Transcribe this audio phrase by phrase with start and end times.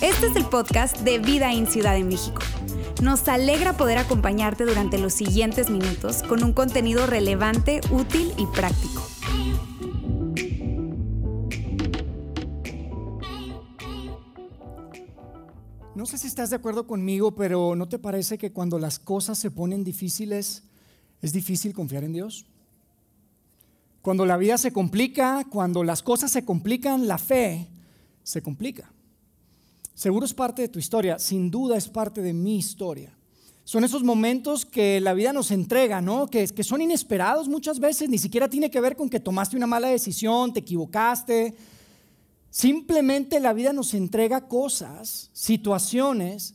[0.00, 2.40] Este es el podcast de Vida en Ciudad de México.
[3.02, 9.02] Nos alegra poder acompañarte durante los siguientes minutos con un contenido relevante, útil y práctico.
[15.94, 19.38] No sé si estás de acuerdo conmigo, pero ¿no te parece que cuando las cosas
[19.38, 20.64] se ponen difíciles
[21.22, 22.46] es difícil confiar en Dios?
[24.06, 27.66] Cuando la vida se complica, cuando las cosas se complican, la fe
[28.22, 28.88] se complica.
[29.96, 33.12] Seguro es parte de tu historia, sin duda es parte de mi historia.
[33.64, 36.28] Son esos momentos que la vida nos entrega, ¿no?
[36.28, 39.66] Que, que son inesperados muchas veces, ni siquiera tiene que ver con que tomaste una
[39.66, 41.56] mala decisión, te equivocaste.
[42.48, 46.54] Simplemente la vida nos entrega cosas, situaciones,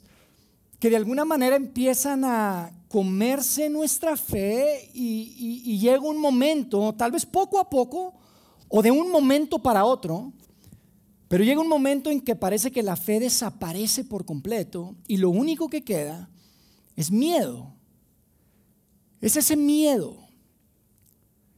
[0.80, 7.26] que de alguna manera empiezan a comerse nuestra fe y, llega un momento, tal vez
[7.26, 8.14] poco a poco,
[8.68, 10.34] o de un momento para otro,
[11.30, 15.30] pero llega un momento en que parece que la fe desaparece por completo y lo
[15.30, 16.30] único que queda
[16.98, 17.74] es miedo.
[19.22, 20.18] Es ese miedo.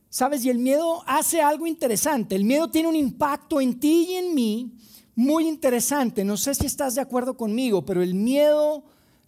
[0.09, 0.45] ¿Sabes?
[0.45, 2.35] Y el miedo hace algo interesante.
[2.35, 4.77] El miedo tiene un impacto en ti y en mí
[5.15, 6.23] muy interesante.
[6.23, 8.83] No sé si estás de acuerdo conmigo, pero el miedo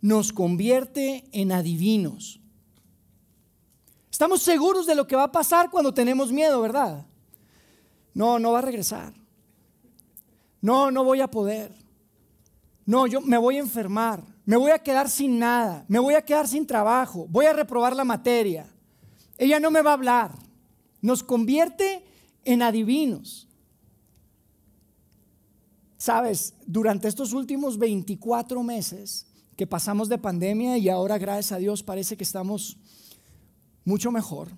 [0.05, 2.39] nos convierte en adivinos.
[4.11, 7.07] Estamos seguros de lo que va a pasar cuando tenemos miedo, ¿verdad?
[8.13, 9.13] No, no va a regresar.
[10.61, 11.73] No, no voy a poder.
[12.85, 14.23] No, yo me voy a enfermar.
[14.45, 15.85] Me voy a quedar sin nada.
[15.87, 17.25] Me voy a quedar sin trabajo.
[17.27, 18.71] Voy a reprobar la materia.
[19.39, 20.35] Ella no me va a hablar.
[21.01, 22.05] Nos convierte
[22.43, 23.47] en adivinos.
[25.97, 31.83] Sabes, durante estos últimos 24 meses que pasamos de pandemia y ahora gracias a Dios
[31.83, 32.77] parece que estamos
[33.83, 34.49] mucho mejor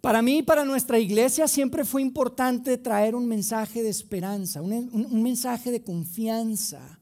[0.00, 5.22] para mí y para nuestra iglesia siempre fue importante traer un mensaje de esperanza, un,
[5.22, 6.98] mensaje de confianza,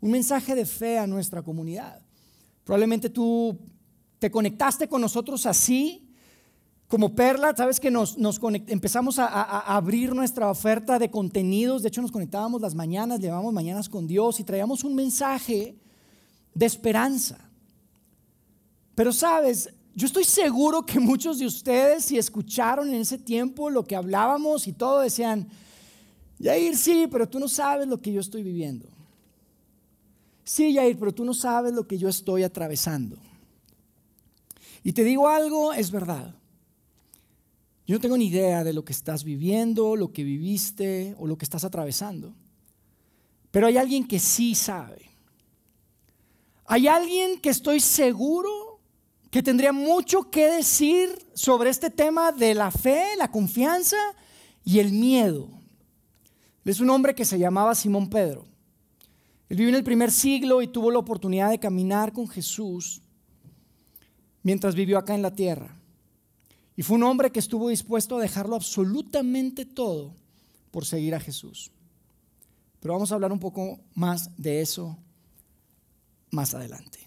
[0.00, 2.00] un mensaje de fe a nuestra comunidad.
[2.64, 3.56] Probablemente tú
[4.18, 6.08] te conectaste con nosotros así,
[6.88, 8.16] como Perla, sabes que nos,
[8.66, 13.52] empezamos a, a, abrir nuestra oferta de contenidos, de hecho nos conectábamos las mañanas, llevábamos
[13.52, 15.76] mañanas con Dios y traíamos un mensaje
[16.54, 17.38] de esperanza.
[18.94, 23.84] Pero sabes, yo estoy seguro que muchos de ustedes, si escucharon en ese tiempo lo
[23.84, 25.48] que hablábamos y todo, decían,
[26.38, 28.88] Yair, sí, pero tú no sabes lo que yo estoy viviendo.
[30.44, 33.18] Sí, Yair, pero tú no sabes lo que yo estoy atravesando.
[34.82, 36.34] Y te digo algo, es verdad.
[37.86, 41.36] Yo no tengo ni idea de lo que estás viviendo, lo que viviste o lo
[41.36, 42.34] que estás atravesando.
[43.50, 45.09] Pero hay alguien que sí sabe.
[46.72, 48.78] Hay alguien que estoy seguro
[49.28, 53.96] que tendría mucho que decir sobre este tema de la fe, la confianza
[54.64, 55.48] y el miedo.
[56.64, 58.46] Es un hombre que se llamaba Simón Pedro.
[59.48, 63.02] Él vivió en el primer siglo y tuvo la oportunidad de caminar con Jesús
[64.44, 65.74] mientras vivió acá en la tierra.
[66.76, 70.14] Y fue un hombre que estuvo dispuesto a dejarlo absolutamente todo
[70.70, 71.72] por seguir a Jesús.
[72.78, 74.96] Pero vamos a hablar un poco más de eso
[76.30, 76.98] más adelante.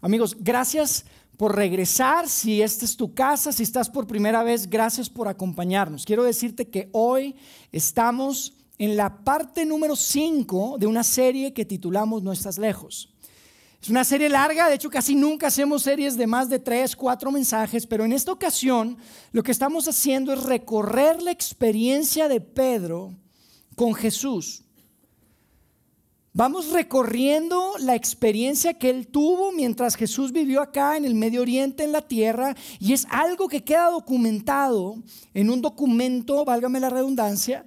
[0.00, 1.04] Amigos, gracias
[1.36, 2.28] por regresar.
[2.28, 6.04] Si esta es tu casa, si estás por primera vez, gracias por acompañarnos.
[6.04, 7.34] Quiero decirte que hoy
[7.72, 13.14] estamos en la parte número 5 de una serie que titulamos No estás lejos.
[13.82, 17.30] Es una serie larga, de hecho casi nunca hacemos series de más de 3, 4
[17.30, 18.98] mensajes, pero en esta ocasión
[19.32, 23.14] lo que estamos haciendo es recorrer la experiencia de Pedro
[23.76, 24.64] con Jesús.
[26.32, 31.82] Vamos recorriendo la experiencia que él tuvo mientras Jesús vivió acá en el Medio Oriente,
[31.82, 34.94] en la tierra, y es algo que queda documentado
[35.34, 37.66] en un documento, válgame la redundancia,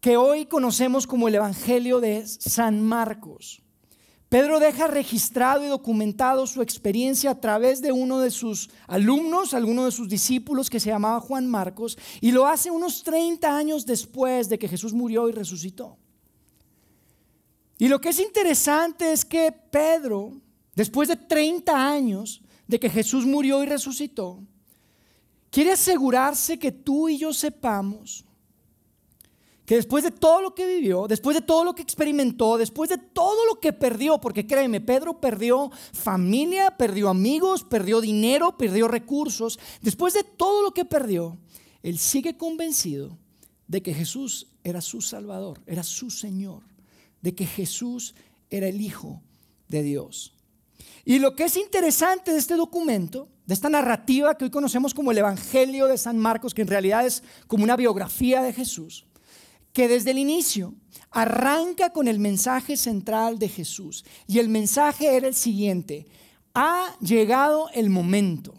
[0.00, 3.62] que hoy conocemos como el Evangelio de San Marcos.
[4.28, 9.86] Pedro deja registrado y documentado su experiencia a través de uno de sus alumnos, alguno
[9.86, 14.48] de sus discípulos que se llamaba Juan Marcos, y lo hace unos 30 años después
[14.48, 15.98] de que Jesús murió y resucitó.
[17.78, 20.32] Y lo que es interesante es que Pedro,
[20.74, 24.42] después de 30 años de que Jesús murió y resucitó,
[25.50, 28.24] quiere asegurarse que tú y yo sepamos
[29.64, 32.96] que después de todo lo que vivió, después de todo lo que experimentó, después de
[32.96, 39.58] todo lo que perdió, porque créeme, Pedro perdió familia, perdió amigos, perdió dinero, perdió recursos,
[39.82, 41.36] después de todo lo que perdió,
[41.82, 43.18] él sigue convencido
[43.66, 46.67] de que Jesús era su Salvador, era su Señor
[47.22, 48.14] de que Jesús
[48.50, 49.22] era el Hijo
[49.68, 50.34] de Dios.
[51.04, 55.10] Y lo que es interesante de este documento, de esta narrativa que hoy conocemos como
[55.10, 59.06] el Evangelio de San Marcos, que en realidad es como una biografía de Jesús,
[59.72, 60.74] que desde el inicio
[61.10, 64.04] arranca con el mensaje central de Jesús.
[64.26, 66.06] Y el mensaje era el siguiente,
[66.54, 68.54] ha llegado el momento.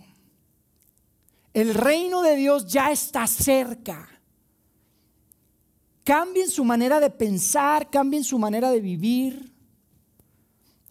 [1.53, 4.18] El reino de Dios ya está cerca.
[6.09, 9.53] Cambien su manera de pensar, cambien su manera de vivir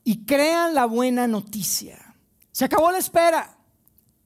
[0.04, 2.14] y crean la buena noticia.
[2.52, 3.58] Se acabó la espera.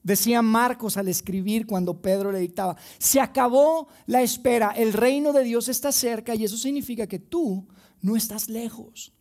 [0.03, 5.43] Decía Marcos al escribir cuando Pedro le dictaba, se acabó la espera, el reino de
[5.43, 7.67] Dios está cerca y eso significa que tú
[7.99, 9.13] no estás lejos.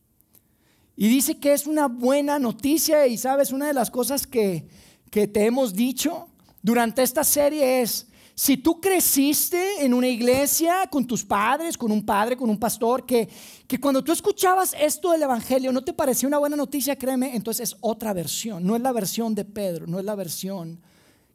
[0.94, 4.68] Y dice que es una buena noticia y sabes, una de las cosas que,
[5.10, 6.28] que te hemos dicho
[6.60, 8.08] durante esta serie es,
[8.42, 13.06] si tú creciste en una iglesia con tus padres, con un padre, con un pastor,
[13.06, 13.28] que,
[13.68, 17.70] que cuando tú escuchabas esto del Evangelio no te parecía una buena noticia, créeme, entonces
[17.70, 18.66] es otra versión.
[18.66, 20.80] No es la versión de Pedro, no es la versión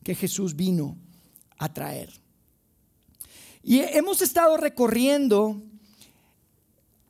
[0.03, 0.97] que Jesús vino
[1.57, 2.11] a traer.
[3.63, 5.61] Y hemos estado recorriendo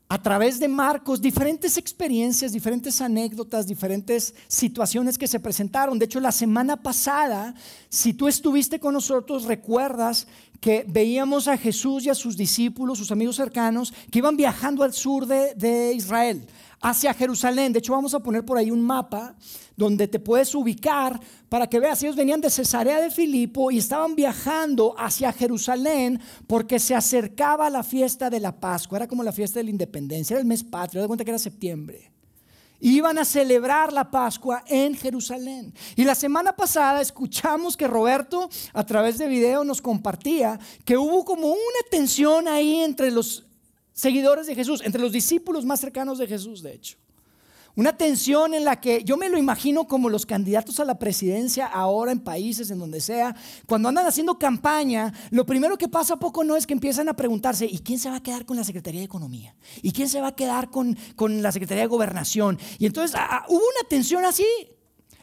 [0.09, 5.99] a través de Marcos diferentes experiencias, diferentes anécdotas, diferentes situaciones que se presentaron.
[5.99, 7.53] De hecho, la semana pasada,
[7.89, 10.27] si tú estuviste con nosotros, recuerdas
[10.61, 14.93] que veíamos a Jesús y a sus discípulos, sus amigos cercanos, que iban viajando al
[14.93, 16.47] sur de, Israel
[16.81, 17.73] hacia Jerusalén.
[17.73, 19.35] De hecho, vamos a poner por ahí un mapa
[19.75, 21.19] donde te puedes ubicar
[21.49, 22.01] para que veas.
[22.03, 27.83] Ellos venían de Cesarea de Filipo y estaban viajando hacia Jerusalén porque se acercaba la
[27.83, 28.97] fiesta de la Pascua.
[28.97, 31.01] Era como la fiesta de la independencia, era el mes patrio.
[31.01, 32.11] De cuenta que era septiembre.
[32.79, 35.73] Iban a celebrar la Pascua en Jerusalén.
[35.95, 41.25] Y la semana pasada escuchamos que Roberto a través de video nos compartía que hubo
[41.25, 43.46] como una tensión ahí entre los
[43.97, 46.97] seguidores de Jesús, entre los discípulos más cercanos de Jesús, de hecho.
[47.75, 51.65] Una tensión en la que yo me lo imagino como los candidatos a la presidencia
[51.65, 53.35] ahora en países, en donde sea,
[53.67, 57.65] cuando andan haciendo campaña, lo primero que pasa poco no es que empiezan a preguntarse,
[57.65, 59.55] ¿y quién se va a quedar con la Secretaría de Economía?
[59.81, 62.59] ¿Y quién se va a quedar con, con la Secretaría de Gobernación?
[62.77, 64.45] Y entonces hubo una tensión así.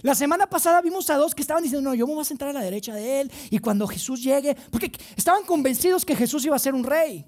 [0.03, 2.49] La semana pasada vimos a dos que estaban diciendo, no, yo me voy a sentar
[2.49, 6.57] a la derecha de él y cuando Jesús llegue, porque estaban convencidos que Jesús iba
[6.57, 7.25] a ser un rey.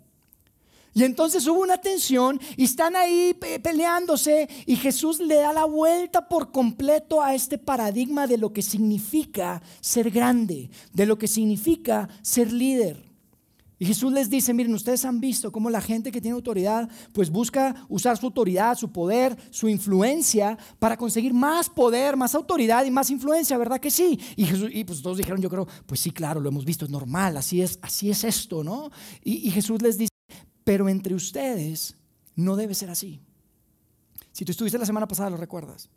[0.97, 6.27] Y entonces hubo una tensión y están ahí peleándose y Jesús le da la vuelta
[6.27, 12.09] por completo a este paradigma de lo que significa ser grande, de lo que significa
[12.23, 13.05] ser líder.
[13.79, 17.29] Y Jesús les dice, miren, ustedes han visto cómo la gente que tiene autoridad, pues
[17.29, 22.91] busca usar su autoridad, su poder, su influencia para conseguir más poder, más autoridad y
[22.91, 24.19] más influencia, ¿verdad que sí?
[24.35, 26.91] Y, Jesús, y pues todos dijeron, yo creo, pues sí, claro, lo hemos visto, es
[26.91, 28.91] normal, así es, así es esto, ¿no?
[29.23, 30.16] Y, y Jesús les dice,
[30.67, 31.95] pero entre ustedes
[32.35, 33.21] no debe ser así.
[34.33, 35.89] Si tú estuviste la semana pasada, lo recuerdas.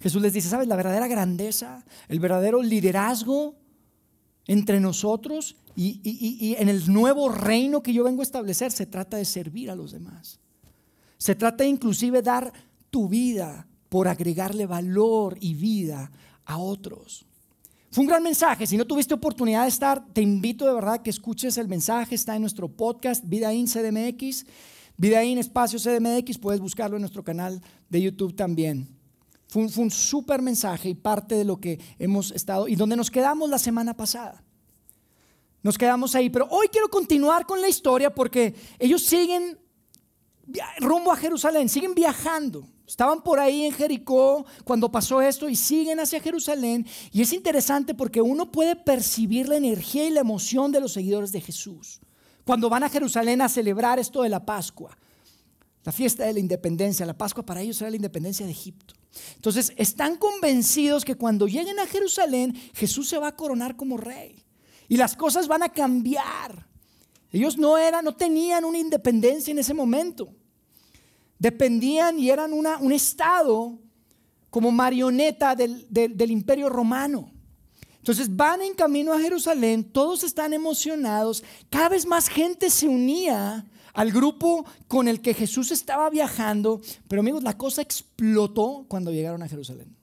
[0.00, 0.66] Jesús les dice, ¿sabes?
[0.66, 3.54] La verdadera grandeza, el verdadero liderazgo
[4.48, 9.24] entre nosotros y, en el nuevo reino que yo vengo a establecer, se trata de
[9.24, 10.40] servir a los demás.
[11.16, 12.52] Se trata inclusive de dar
[12.90, 16.10] tu vida por agregarle valor y vida
[16.44, 17.24] a otros.
[17.90, 18.66] Fue un gran mensaje.
[18.66, 22.14] Si no tuviste oportunidad de estar, te invito de verdad que escuches el mensaje.
[22.14, 24.44] Está en nuestro podcast Vidaín CDMX.
[24.98, 26.36] Vidaín Espacio CDMX.
[26.36, 28.94] Puedes buscarlo en nuestro canal de YouTube también.
[29.46, 32.96] Fue un, fue un súper mensaje y parte de lo que hemos estado y donde
[32.96, 34.44] nos quedamos la semana pasada.
[35.62, 36.28] Nos quedamos ahí.
[36.28, 39.58] Pero hoy quiero continuar con la historia porque ellos siguen
[40.78, 42.66] rumbo a Jerusalén, siguen viajando.
[42.88, 46.86] Estaban por ahí en Jericó cuando pasó esto y siguen hacia Jerusalén.
[47.12, 51.30] Y es interesante porque uno puede percibir la energía y la emoción de los seguidores
[51.30, 52.00] de Jesús
[52.46, 54.96] cuando van a Jerusalén a celebrar esto de la Pascua.
[55.84, 58.94] La fiesta de la independencia, la Pascua para ellos era la independencia de Egipto.
[59.34, 64.42] Entonces están convencidos que cuando lleguen a Jerusalén Jesús se va a coronar como rey
[64.88, 66.66] y las cosas van a cambiar.
[67.30, 70.37] Ellos no eran, no tenían una independencia en ese momento
[71.38, 73.78] dependían y eran un estado
[74.50, 77.32] como marioneta del, del imperio romano.
[77.98, 83.66] Entonces van en camino a Jerusalén, todos están emocionados, cada vez más gente se unía
[83.92, 89.42] al grupo con el que Jesús estaba viajando, pero amigos, la cosa explotó cuando llegaron
[89.42, 89.94] a Jerusalén.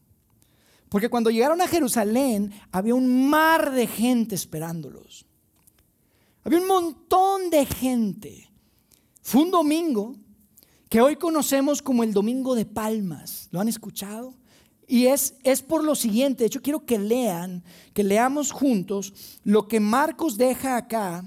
[0.89, 5.25] Porque cuando llegaron a Jerusalén había un mar de gente esperándolos.
[6.43, 8.49] Había un montón de gente.
[9.21, 10.15] Fue un domingo
[10.89, 13.47] que hoy conocemos como el Domingo de Palmas.
[13.51, 14.33] ¿Lo han escuchado?
[14.87, 17.63] Y es, es por lo siguiente, de hecho quiero que lean,
[17.93, 19.13] que leamos juntos
[19.43, 21.25] lo que Marcos deja acá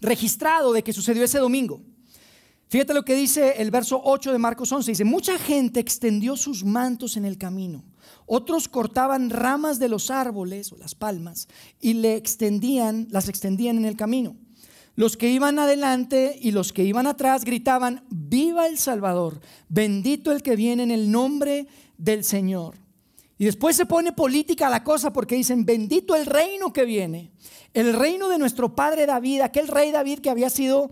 [0.00, 1.80] registrado de que sucedió ese domingo.
[2.68, 4.90] Fíjate lo que dice el verso 8 de Marcos 11.
[4.90, 7.84] Dice, mucha gente extendió sus mantos en el camino.
[8.26, 11.48] Otros cortaban ramas de los árboles o las palmas
[11.80, 14.36] y le extendían, las extendían en el camino.
[14.96, 20.42] Los que iban adelante y los que iban atrás gritaban, viva el Salvador, bendito el
[20.42, 21.66] que viene en el nombre
[21.98, 22.76] del Señor.
[23.36, 27.32] Y después se pone política la cosa porque dicen, bendito el reino que viene,
[27.72, 30.90] el reino de nuestro padre David, aquel rey David que había sido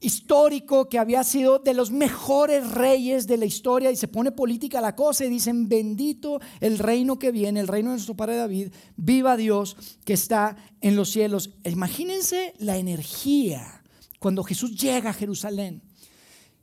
[0.00, 4.80] histórico, que había sido de los mejores reyes de la historia, y se pone política
[4.80, 8.72] la cosa y dicen, bendito el reino que viene, el reino de nuestro padre David,
[8.96, 11.54] viva Dios que está en los cielos.
[11.64, 13.82] Imagínense la energía
[14.18, 15.82] cuando Jesús llega a Jerusalén.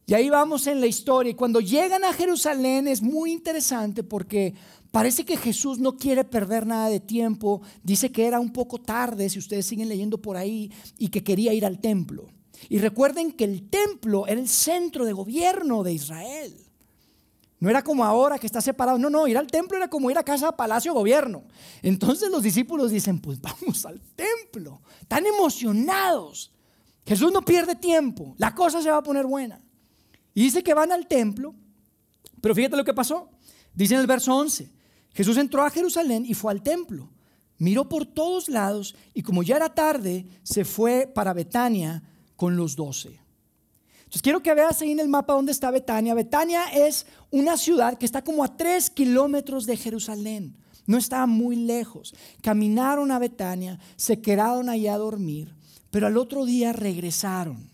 [0.05, 1.31] Y ahí vamos en la historia.
[1.31, 4.53] Y cuando llegan a Jerusalén es muy interesante porque
[4.91, 7.61] parece que Jesús no quiere perder nada de tiempo.
[7.83, 11.53] Dice que era un poco tarde, si ustedes siguen leyendo por ahí, y que quería
[11.53, 12.27] ir al templo.
[12.69, 16.55] Y recuerden que el templo era el centro de gobierno de Israel.
[17.59, 18.97] No era como ahora que está separado.
[18.97, 21.43] No, no, ir al templo era como ir a casa, palacio, gobierno.
[21.83, 24.81] Entonces los discípulos dicen, pues vamos al templo.
[24.99, 26.51] Están emocionados.
[27.05, 28.33] Jesús no pierde tiempo.
[28.37, 29.61] La cosa se va a poner buena.
[30.33, 31.53] Y dice que van al templo,
[32.41, 33.29] pero fíjate lo que pasó.
[33.73, 34.71] Dice en el verso 11,
[35.13, 37.11] Jesús entró a Jerusalén y fue al templo.
[37.57, 42.01] Miró por todos lados y como ya era tarde, se fue para Betania
[42.41, 43.19] con los doce.
[43.99, 46.15] Entonces quiero que veas ahí en el mapa dónde está Betania.
[46.15, 50.57] Betania es una ciudad que está como a tres kilómetros de Jerusalén.
[50.87, 52.15] No estaba muy lejos.
[52.41, 55.53] Caminaron a Betania, se quedaron allá a dormir,
[55.91, 57.69] pero al otro día regresaron.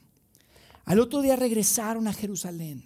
[0.83, 2.83] Al otro día regresaron a Jerusalén.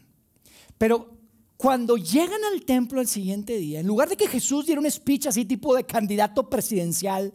[0.77, 1.17] Pero
[1.57, 5.25] cuando llegan al templo el siguiente día, en lugar de que Jesús diera un speech
[5.25, 7.33] así tipo de candidato presidencial,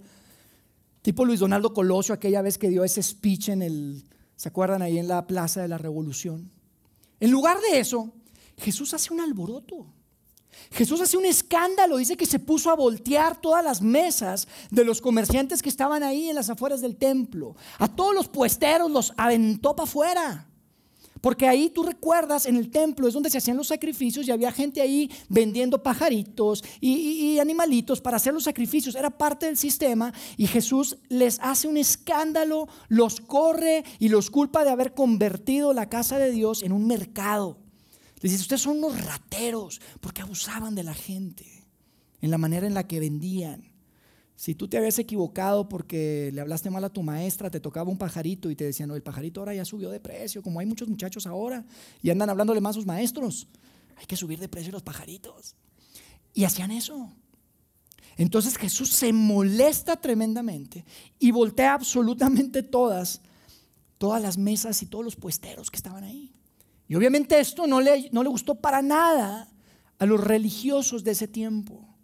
[1.02, 4.04] tipo Luis Donaldo Colosio, aquella vez que dio ese speech en el,
[4.36, 6.50] ¿se acuerdan ahí en la Plaza de la Revolución?
[7.20, 8.12] En lugar de eso,
[8.58, 9.86] Jesús hace un alboroto.
[10.70, 15.00] Jesús hace un escándalo, dice que se puso a voltear todas las mesas de los
[15.00, 17.56] comerciantes que estaban ahí en las afueras del templo.
[17.78, 20.46] A todos los puesteros los aventó para afuera.
[21.26, 24.52] Porque ahí tú recuerdas, en el templo es donde se hacían los sacrificios y había
[24.52, 28.94] gente ahí vendiendo pajaritos y, animalitos para hacer los sacrificios.
[28.94, 34.62] Era parte del sistema y Jesús les hace un escándalo, los corre y los culpa
[34.62, 37.58] de haber convertido la casa de Dios en un mercado.
[38.20, 41.66] Les dice, ustedes son unos rateros porque abusaban de la gente
[42.20, 43.75] en la manera en la que vendían.
[44.36, 47.96] Si tú te habías equivocado porque le hablaste mal a tu maestra, te tocaba un
[47.96, 50.88] pajarito y te decían, no, el pajarito ahora ya subió de precio, como hay muchos
[50.88, 51.64] muchachos ahora
[52.02, 53.48] y andan hablándole más a sus maestros.
[53.96, 55.54] Hay que subir de precio los pajaritos.
[56.34, 57.10] Y hacían eso.
[58.18, 60.84] Entonces Jesús se molesta tremendamente
[61.18, 63.22] y voltea absolutamente todas,
[63.96, 66.30] todas las mesas y todos los puesteros que estaban ahí.
[66.88, 69.50] Y obviamente esto no le, no le gustó para nada
[69.98, 71.95] a los religiosos de ese tiempo.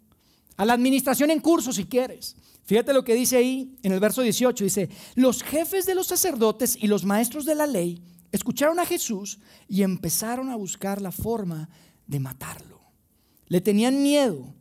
[0.57, 2.35] A la administración en curso si quieres.
[2.63, 4.63] Fíjate lo que dice ahí en el verso 18.
[4.63, 9.39] Dice, los jefes de los sacerdotes y los maestros de la ley escucharon a Jesús
[9.67, 11.69] y empezaron a buscar la forma
[12.07, 12.81] de matarlo.
[13.47, 14.53] Le tenían miedo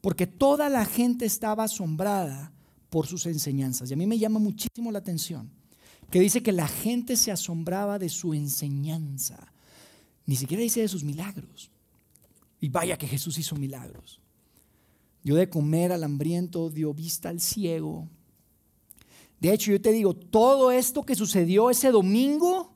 [0.00, 2.52] porque toda la gente estaba asombrada
[2.88, 3.90] por sus enseñanzas.
[3.90, 5.50] Y a mí me llama muchísimo la atención
[6.10, 9.52] que dice que la gente se asombraba de su enseñanza.
[10.26, 11.70] Ni siquiera dice de sus milagros.
[12.60, 14.19] Y vaya que Jesús hizo milagros
[15.22, 18.08] dio de comer al hambriento, dio vista al ciego.
[19.40, 22.74] De hecho, yo te digo, todo esto que sucedió ese domingo,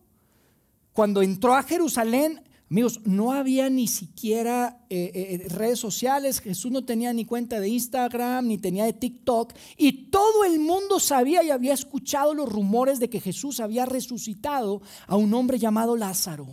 [0.93, 6.85] cuando entró a Jerusalén, amigos, no había ni siquiera eh, eh, redes sociales, Jesús no
[6.85, 11.51] tenía ni cuenta de Instagram, ni tenía de TikTok, y todo el mundo sabía y
[11.51, 16.47] había escuchado los rumores de que Jesús había resucitado a un hombre llamado Lázaro.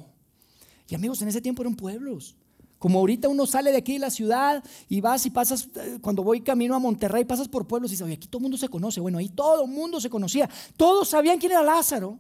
[0.90, 2.36] Y amigos, en ese tiempo eran pueblos.
[2.82, 6.24] Como ahorita uno sale de aquí de la ciudad y vas y pasas, eh, cuando
[6.24, 8.70] voy camino a Monterrey, pasas por pueblos y dices, oye, aquí todo el mundo se
[8.70, 9.00] conoce.
[9.00, 10.50] Bueno, ahí todo el mundo se conocía.
[10.78, 12.18] Todos sabían quién era Lázaro.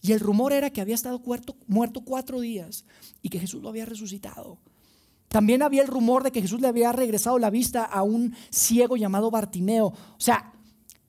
[0.00, 2.86] Y el rumor era que había estado muerto, muerto cuatro días
[3.20, 4.56] y que Jesús lo había resucitado.
[5.28, 8.96] También había el rumor de que Jesús le había regresado la vista a un ciego
[8.96, 9.88] llamado Bartimeo.
[9.88, 10.54] O sea,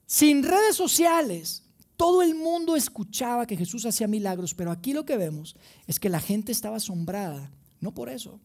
[0.04, 1.62] sin redes sociales,
[1.96, 6.10] todo el mundo escuchaba que Jesús hacía milagros, pero aquí lo que vemos es que
[6.10, 8.40] la gente estaba asombrada, no por eso,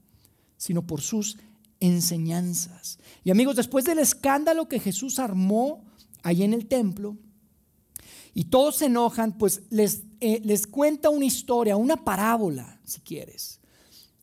[0.66, 1.38] sino por sus
[1.80, 2.98] enseñanzas.
[3.24, 5.86] Y amigos, después del escándalo que Jesús armó
[6.24, 7.18] ahí en el templo,
[8.34, 13.60] y todos se enojan, pues les, eh, les cuenta una historia, una parábola, si quieres.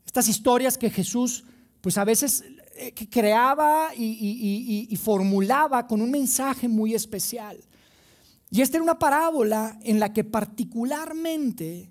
[0.04, 1.44] Estas historias que Jesús,
[1.80, 2.42] pues a veces
[2.74, 7.56] eh, creaba y, y formulaba con un mensaje muy especial.
[8.50, 11.88] Y esta era una parábola en la que particularmente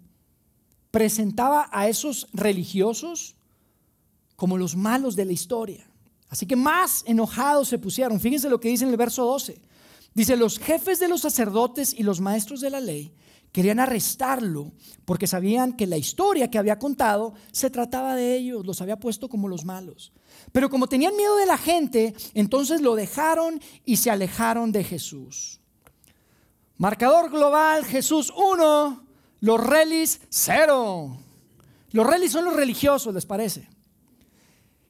[0.92, 3.38] presentaba a esos religiosos,
[4.42, 5.88] como los malos de la historia,
[6.28, 8.20] Así que más enojados se pusieron.
[8.20, 9.62] Fíjense lo que dice en el verso 12.
[10.16, 13.14] Dice, los jefes de los sacerdotes y los maestros de la ley
[13.52, 14.72] querían arrestarlo
[15.06, 19.30] porque sabían que la historia que había contado se trataba de ellos, los había puesto
[19.30, 20.12] como los malos.
[20.52, 25.60] Pero como tenían miedo de la gente, entonces lo dejaron y se alejaron de Jesús.
[26.78, 29.06] Marcador global, Jesús 1,
[29.42, 31.16] los relis 0.
[31.92, 33.68] Los relis son los religiosos, ¿les parece?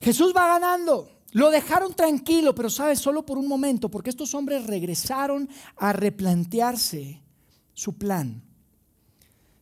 [0.01, 1.09] Jesús va ganando.
[1.33, 7.21] Lo dejaron tranquilo, pero sabes, solo por un momento, porque estos hombres regresaron a replantearse
[7.73, 8.43] su plan.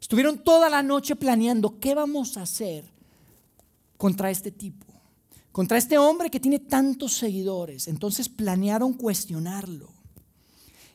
[0.02, 2.86] Estuvieron toda la noche planeando qué vamos a hacer
[3.98, 4.88] contra este tipo,
[5.52, 7.88] contra este hombre que tiene tantos seguidores.
[7.88, 9.90] Entonces planearon cuestionarlo.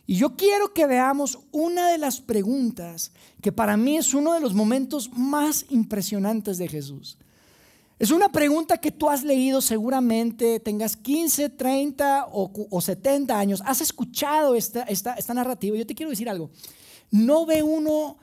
[0.07, 4.41] Y yo quiero que veamos una de las preguntas que para mí es uno de
[4.41, 7.17] los momentos más impresionantes de Jesús.
[7.99, 13.81] Es una pregunta que tú has leído seguramente, tengas 15, 30 o, 70 años, has
[13.81, 15.77] escuchado esta, esta, esta narrativa.
[15.77, 16.51] Yo te quiero decir algo,
[17.11, 18.19] no ve uno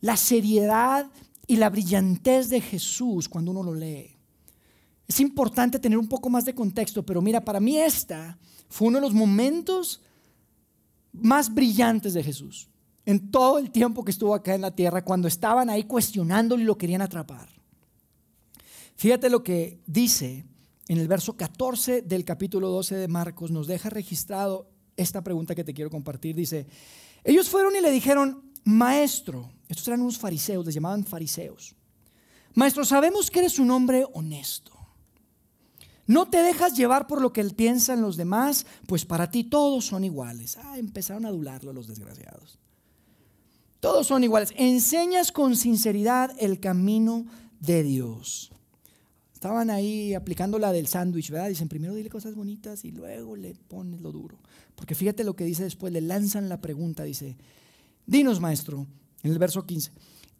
[0.00, 1.10] la seriedad
[1.46, 4.16] y la brillantez de Jesús cuando uno lo lee.
[5.06, 8.98] Es importante tener un poco más de contexto, pero mira, para mí esta fue uno
[8.98, 10.00] de los momentos
[11.12, 12.68] más brillantes de Jesús
[13.04, 16.66] en todo el tiempo que estuvo acá en la tierra, cuando estaban ahí cuestionándolo y
[16.66, 17.59] lo querían atrapar.
[19.00, 20.44] Fíjate lo que dice
[20.86, 25.64] en el verso 14 del capítulo 12 de Marcos, nos deja registrado esta pregunta que
[25.64, 26.36] te quiero compartir.
[26.36, 26.66] Dice,
[27.24, 31.74] ellos fueron y le dijeron, maestro, estos eran unos fariseos, les llamaban fariseos.
[32.52, 34.72] Maestro, sabemos que eres un hombre honesto.
[36.06, 40.04] No te dejas llevar por lo que piensan los demás, pues para ti todos son
[40.04, 40.58] iguales.
[40.58, 42.58] Ah, empezaron a adularlo los desgraciados.
[43.80, 44.52] Todos son iguales.
[44.56, 47.24] Enseñas con sinceridad el camino
[47.60, 48.52] de Dios.
[49.40, 51.48] Estaban ahí aplicando la del sándwich, ¿verdad?
[51.48, 54.38] Dicen, primero dile cosas bonitas y luego le pones lo duro.
[54.74, 57.38] Porque fíjate lo que dice después, le lanzan la pregunta, dice,
[58.04, 58.86] dinos maestro,
[59.22, 59.92] en el verso 15,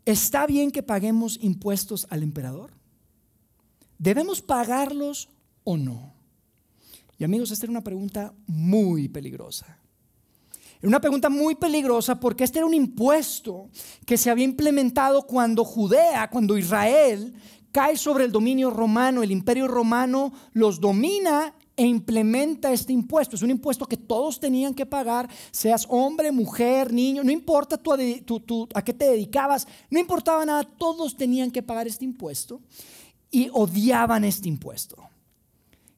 [0.04, 2.72] ¿está bien que paguemos impuestos al emperador?
[3.96, 5.30] ¿Debemos pagarlos
[5.64, 6.12] o no?
[7.16, 9.78] Y amigos, esta era una pregunta muy peligrosa.
[10.78, 13.70] Era una pregunta muy peligrosa porque este era un impuesto
[14.04, 17.34] que se había implementado cuando Judea, cuando Israel
[17.72, 23.36] cae sobre el dominio romano, el imperio romano los domina e implementa este impuesto.
[23.36, 27.80] Es un impuesto que todos tenían que pagar, seas hombre, mujer, niño, no importa
[28.74, 32.60] a qué te dedicabas, no importaba nada, todos tenían que pagar este impuesto
[33.30, 34.96] y odiaban este impuesto.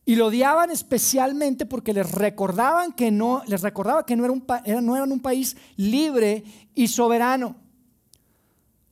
[0.05, 4.45] Y lo odiaban especialmente porque les recordaban que no, les recordaba que no, era un,
[4.85, 7.57] no eran un país libre y soberano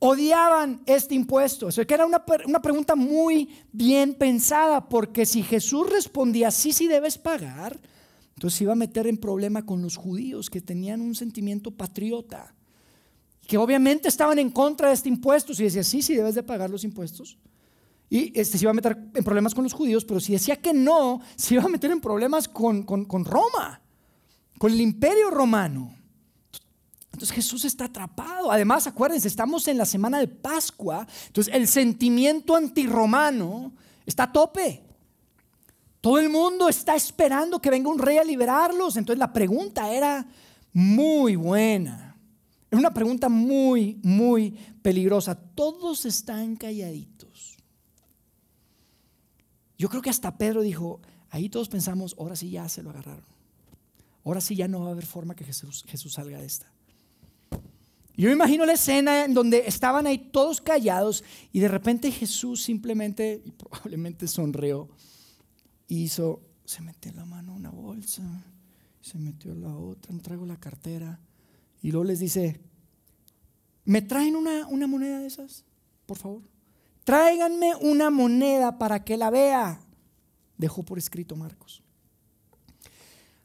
[0.03, 1.67] odiaban este impuesto.
[1.67, 6.73] O sea, que era una, una, pregunta muy bien pensada, porque si Jesús respondía sí,
[6.73, 7.79] sí debes pagar,
[8.35, 12.55] entonces iba a meter en problema con los judíos que tenían un sentimiento patriota,
[13.45, 15.53] que obviamente estaban en contra de este impuesto.
[15.53, 17.37] Si decía sí, sí debes de pagar los impuestos.
[18.09, 20.73] Y este, se iba a meter en problemas con los judíos, pero si decía que
[20.73, 23.81] no, se iba a meter en problemas con, con, con Roma,
[24.57, 25.95] con el imperio romano.
[27.21, 28.51] Entonces Jesús está atrapado.
[28.51, 31.05] Además, acuérdense, estamos en la semana de Pascua.
[31.27, 33.73] Entonces el sentimiento antirromano
[34.07, 34.81] está a tope.
[36.01, 38.97] Todo el mundo está esperando que venga un rey a liberarlos.
[38.97, 40.25] Entonces la pregunta era
[40.73, 42.17] muy buena.
[42.71, 45.35] Era una pregunta muy, muy peligrosa.
[45.35, 47.55] Todos están calladitos.
[49.77, 53.25] Yo creo que hasta Pedro dijo, ahí todos pensamos, ahora sí ya se lo agarraron.
[54.25, 56.71] Ahora sí ya no va a haber forma que Jesús, Jesús salga de esta.
[58.21, 62.61] Yo me imagino la escena en donde estaban ahí todos callados y de repente Jesús
[62.61, 64.89] simplemente, y probablemente sonrió,
[65.87, 68.21] hizo, se metió la mano en una bolsa,
[69.01, 71.19] se metió la otra, traigo la cartera.
[71.81, 72.61] Y luego les dice,
[73.85, 75.65] ¿me traen una, una moneda de esas?
[76.05, 76.43] Por favor.
[77.03, 79.81] Tráiganme una moneda para que la vea.
[80.59, 81.81] Dejó por escrito Marcos.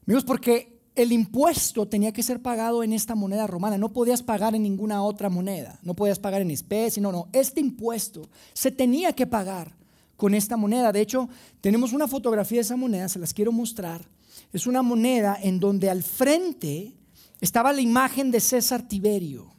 [0.06, 4.54] Amigos, porque el impuesto tenía que ser pagado en esta moneda romana, no podías pagar
[4.54, 9.12] en ninguna otra moneda, no podías pagar en especie, no, no, este impuesto se tenía
[9.12, 9.76] que pagar
[10.16, 10.92] con esta moneda.
[10.92, 11.28] De hecho,
[11.60, 14.08] tenemos una fotografía de esa moneda, se las quiero mostrar.
[14.52, 16.94] Es una moneda en donde al frente
[17.40, 19.52] estaba la imagen de César Tiberio.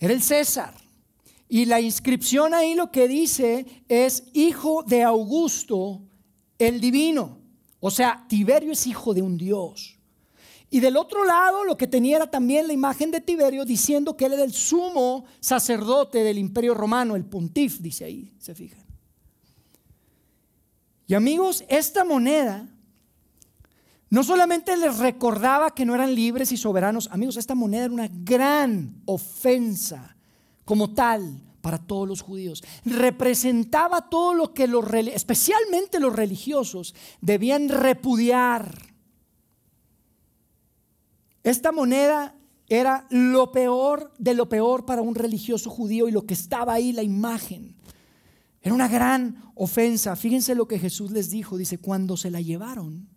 [0.00, 0.74] Era el César.
[1.50, 6.02] Y la inscripción ahí lo que dice es hijo de Augusto
[6.58, 7.38] el divino.
[7.80, 9.97] O sea, Tiberio es hijo de un Dios.
[10.70, 14.26] Y del otro lado lo que tenía era también la imagen de Tiberio diciendo que
[14.26, 18.84] él era el sumo sacerdote del imperio romano, el pontif, dice ahí, se fijan.
[21.06, 22.68] Y amigos, esta moneda
[24.10, 28.08] no solamente les recordaba que no eran libres y soberanos, amigos, esta moneda era una
[28.10, 30.16] gran ofensa
[30.66, 32.62] como tal para todos los judíos.
[32.84, 38.97] Representaba todo lo que los, especialmente los religiosos, debían repudiar.
[41.48, 42.36] Esta moneda
[42.68, 46.92] era lo peor de lo peor para un religioso judío y lo que estaba ahí,
[46.92, 47.74] la imagen.
[48.60, 50.14] Era una gran ofensa.
[50.14, 51.56] Fíjense lo que Jesús les dijo.
[51.56, 53.08] Dice, cuando se la llevaron,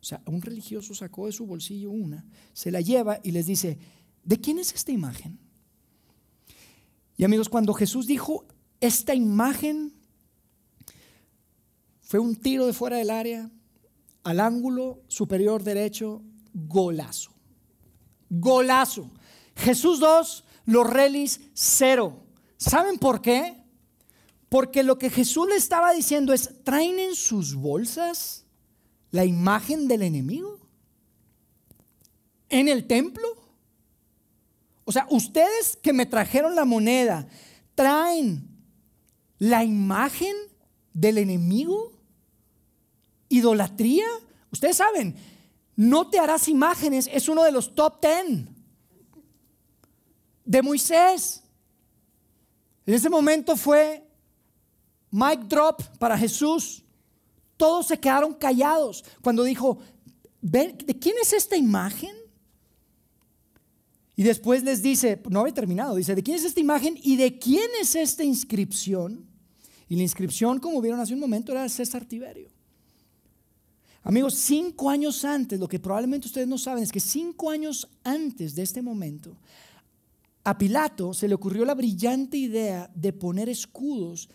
[0.00, 3.76] o sea, un religioso sacó de su bolsillo una, se la lleva y les dice,
[4.22, 5.40] ¿de quién es esta imagen?
[7.16, 8.46] Y amigos, cuando Jesús dijo,
[8.78, 9.92] esta imagen
[12.02, 13.50] fue un tiro de fuera del área,
[14.22, 16.22] al ángulo superior derecho,
[16.54, 17.39] golazo.
[18.30, 19.10] Golazo.
[19.56, 22.16] Jesús 2, los relis 0.
[22.56, 23.62] ¿Saben por qué?
[24.48, 28.46] Porque lo que Jesús le estaba diciendo es, traen en sus bolsas
[29.10, 30.60] la imagen del enemigo
[32.50, 33.26] en el templo.
[34.84, 37.26] O sea, ustedes que me trajeron la moneda,
[37.74, 38.48] traen
[39.38, 40.34] la imagen
[40.92, 41.92] del enemigo,
[43.28, 44.06] idolatría.
[44.50, 45.14] Ustedes saben,
[45.80, 48.54] no te harás imágenes es uno de los top ten
[50.44, 51.42] de Moisés.
[52.84, 54.06] En ese momento fue
[55.10, 56.84] mic drop para Jesús.
[57.56, 59.78] Todos se quedaron callados cuando dijo,
[60.42, 62.14] ¿de quién es esta imagen?
[64.16, 67.38] Y después les dice, no había terminado, dice, ¿de quién es esta imagen y de
[67.38, 69.26] quién es esta inscripción?
[69.88, 72.50] Y la inscripción, como vieron hace un momento, era de César Tiberio.
[74.02, 78.54] Amigos, cinco años antes, lo que probablemente ustedes no saben es que cinco años antes
[78.54, 79.36] de este momento,
[80.42, 84.30] a Pilato se le ocurrió la brillante idea de poner escudos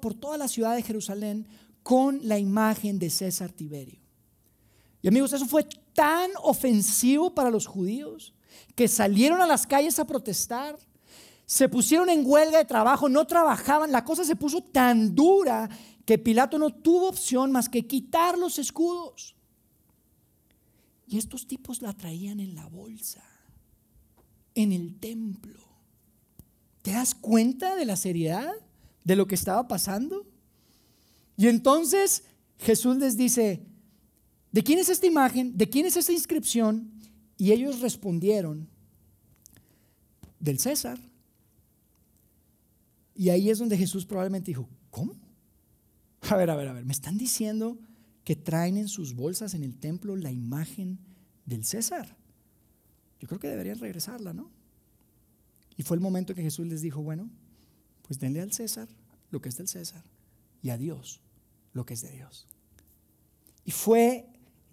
[0.00, 1.46] por toda la ciudad de Jerusalén
[1.82, 4.00] con la imagen de César Tiberio.
[5.02, 8.32] Y amigos, eso fue tan ofensivo para los judíos
[8.74, 10.78] que salieron a las calles a protestar,
[11.44, 15.68] se pusieron en huelga de trabajo, no trabajaban, la cosa se puso tan dura
[16.06, 19.34] que Pilato no tuvo opción más que quitar los escudos.
[21.08, 23.24] Y estos tipos la traían en la bolsa,
[24.54, 25.60] en el templo.
[26.82, 28.52] ¿Te das cuenta de la seriedad
[29.02, 30.24] de lo que estaba pasando?
[31.36, 32.22] Y entonces
[32.58, 33.66] Jesús les dice,
[34.52, 35.56] ¿de quién es esta imagen?
[35.56, 36.92] ¿De quién es esta inscripción?
[37.36, 38.68] Y ellos respondieron,
[40.38, 41.00] del César.
[43.16, 45.25] Y ahí es donde Jesús probablemente dijo, ¿cómo?
[46.28, 47.78] A ver, a ver, a ver, me están diciendo
[48.24, 50.98] que traen en sus bolsas en el templo la imagen
[51.44, 52.16] del César.
[53.20, 54.50] Yo creo que deberían regresarla, ¿no?
[55.76, 57.30] Y fue el momento que Jesús les dijo, bueno,
[58.02, 58.88] pues denle al César
[59.30, 60.02] lo que es del César
[60.62, 61.20] y a Dios
[61.72, 62.48] lo que es de Dios.
[63.64, 64.26] Y fue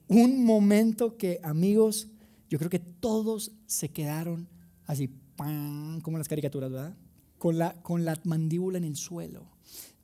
[0.07, 2.07] un momento que, amigos,
[2.49, 4.47] yo creo que todos se quedaron
[4.85, 6.97] así, como las caricaturas, ¿verdad?
[7.37, 9.52] Con la, con la mandíbula en el suelo.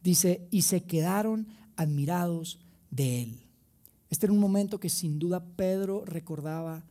[0.04, 2.60] Dice, y se quedaron admirados
[2.92, 3.40] de él.
[4.10, 6.84] Este era un momento que sin duda Pedro recordaba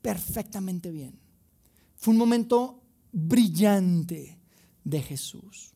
[0.00, 1.18] perfectamente bien.
[1.96, 2.80] Fue un momento
[3.12, 4.38] brillante
[4.84, 5.72] de Jesús.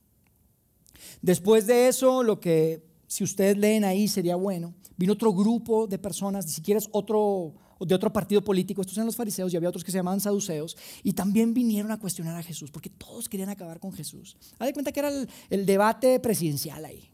[1.23, 5.99] Después de eso, lo que si ustedes leen ahí sería bueno, vino otro grupo de
[5.99, 9.85] personas, si quieres otro de otro partido político, estos eran los fariseos y había otros
[9.85, 13.81] que se llamaban saduceos, y también vinieron a cuestionar a Jesús, porque todos querían acabar
[13.81, 14.37] con Jesús.
[14.59, 15.11] Haz de cuenta que era
[15.51, 17.11] el, debate presidencial ahí.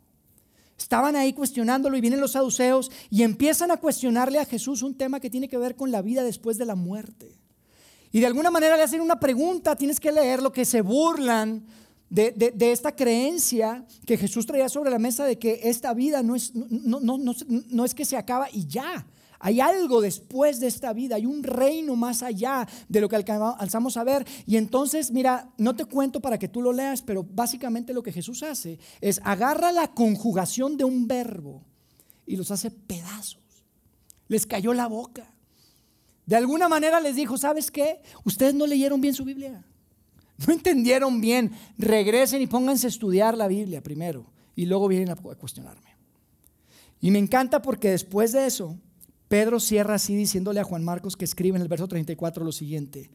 [0.79, 5.21] Estaban ahí cuestionándolo y vienen los saduceos y empiezan a cuestionarle a Jesús un tema
[5.21, 7.39] que tiene que ver con la vida después de la muerte.
[8.11, 11.65] Y de alguna manera le hacen una pregunta, tienes que leer lo que se burlan
[12.11, 16.35] de, de, esta creencia que Jesús traía sobre la mesa de que esta vida no
[16.35, 19.07] es, no, no, no, no es que se acaba y ya,
[19.45, 23.97] hay algo después de esta vida, hay un reino más allá de lo que alcanzamos
[23.97, 24.25] a ver.
[24.47, 28.13] Y entonces, mira, no te cuento para que tú lo leas, pero básicamente lo que
[28.13, 31.65] Jesús hace es agarra la conjugación de un verbo
[32.25, 33.43] y los hace pedazos.
[34.29, 35.35] Les cayó la boca.
[36.25, 38.01] De alguna manera les dijo, ¿sabes qué?
[38.25, 39.65] Ustedes no leyeron bien su Biblia.
[40.47, 41.51] No entendieron bien.
[41.79, 44.25] Regresen y pónganse a estudiar la Biblia primero
[44.55, 45.97] y luego vienen a cuestionarme.
[47.01, 48.79] Y me encanta porque después de eso,
[49.33, 53.09] Pedro cierra así diciéndole a Juan Marcos que escribe en el verso 34 lo siguiente.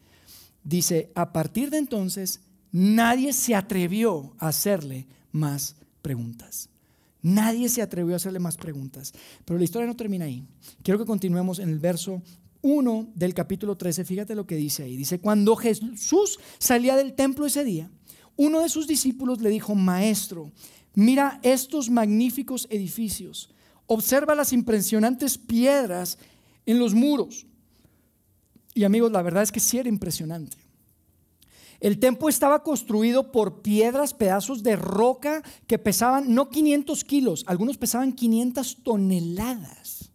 [0.63, 6.69] Dice, a partir de entonces nadie se atrevió a hacerle más preguntas.
[7.21, 9.13] Nadie se atrevió a hacerle más preguntas.
[9.45, 10.43] Pero la historia no termina ahí.
[10.81, 12.23] Quiero que continuemos en el verso
[12.63, 14.03] 1 del capítulo 13.
[14.03, 14.97] Fíjate lo que dice ahí.
[14.97, 17.91] Dice, cuando Jesús salía del templo ese día,
[18.35, 20.51] uno de sus discípulos le dijo, maestro,
[20.95, 23.51] mira estos magníficos edificios
[23.87, 26.17] Observa las impresionantes piedras
[26.65, 27.45] en los muros.
[28.73, 30.57] Y amigos, la verdad es que sí era impresionante.
[31.79, 37.77] El templo estaba construido por piedras, pedazos de roca que pesaban no 500 kilos, algunos
[37.77, 40.09] pesaban 500 toneladas.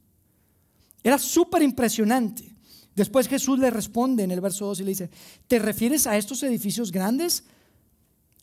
[1.04, 2.54] Era súper impresionante.
[2.94, 5.10] Después Jesús le responde en el verso 2 y le dice,
[5.46, 7.44] ¿te refieres a estos edificios grandes?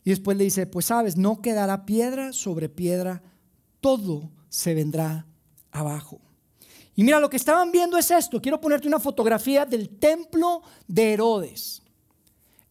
[0.03, 3.21] Y después le dice, pues sabes, no quedará piedra sobre piedra,
[3.79, 5.25] todo se vendrá
[5.71, 6.19] abajo.
[6.95, 8.41] Y mira, lo que estaban viendo es esto.
[8.41, 11.81] Quiero ponerte una fotografía del templo de Herodes.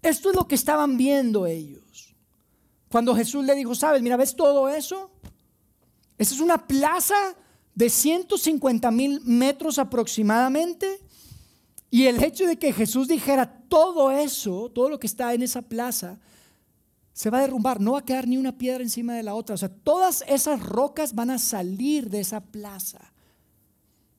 [0.03, 2.15] Esto es lo que estaban viendo ellos.
[2.91, 5.11] Cuando Jesús le dijo, sabes, mira, ¿ves todo eso?
[6.19, 7.15] Esa es una plaza
[7.75, 11.01] de 150 mil metros aproximadamente.
[11.91, 15.63] Y el hecho de que Jesús dijera todo eso, todo lo que está en esa
[15.63, 16.19] plaza,
[17.19, 19.57] se va a derrumbar, no va a quedar ni una piedra encima de la otra.
[19.57, 23.13] O sea, todas esas rocas van a salir de esa plaza.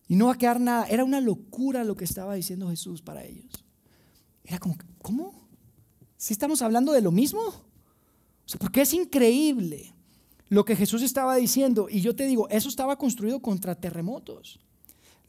[0.10, 0.86] Y no va a quedar nada.
[0.86, 3.54] Era una locura lo que estaba diciendo Jesús para ellos.
[4.44, 5.48] Era como, ¿cómo?
[6.18, 7.40] ¿Si estamos hablando de lo mismo?
[7.40, 7.64] O
[8.44, 9.96] sea, porque es increíble
[10.50, 11.88] lo que Jesús estaba diciendo.
[11.90, 14.60] Y yo te digo, eso estaba construido contra terremotos.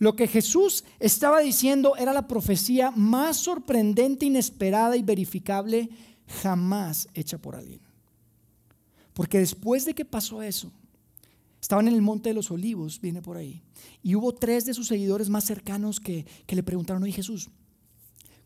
[0.01, 5.89] Lo que Jesús estaba diciendo era la profecía más sorprendente, inesperada y verificable
[6.31, 7.81] jamás hecha por alguien.
[9.13, 10.73] Porque después de que pasó eso,
[11.61, 13.63] estaban en el monte de los olivos, viene por ahí,
[14.03, 17.51] y hubo tres de sus seguidores más cercanos que, le preguntaron, oye Jesús,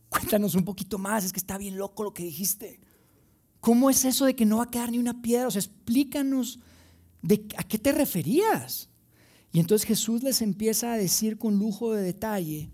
[0.09, 2.81] cuéntanos un poquito más, es que está bien loco lo que dijiste.
[3.61, 5.49] ¿Cómo es eso de que no va a quedar ni una piedra?
[5.49, 6.59] O sea, explícanos
[7.23, 8.91] de a qué te referías.
[9.53, 12.71] Y entonces Jesús les empieza a decir con lujo de detalle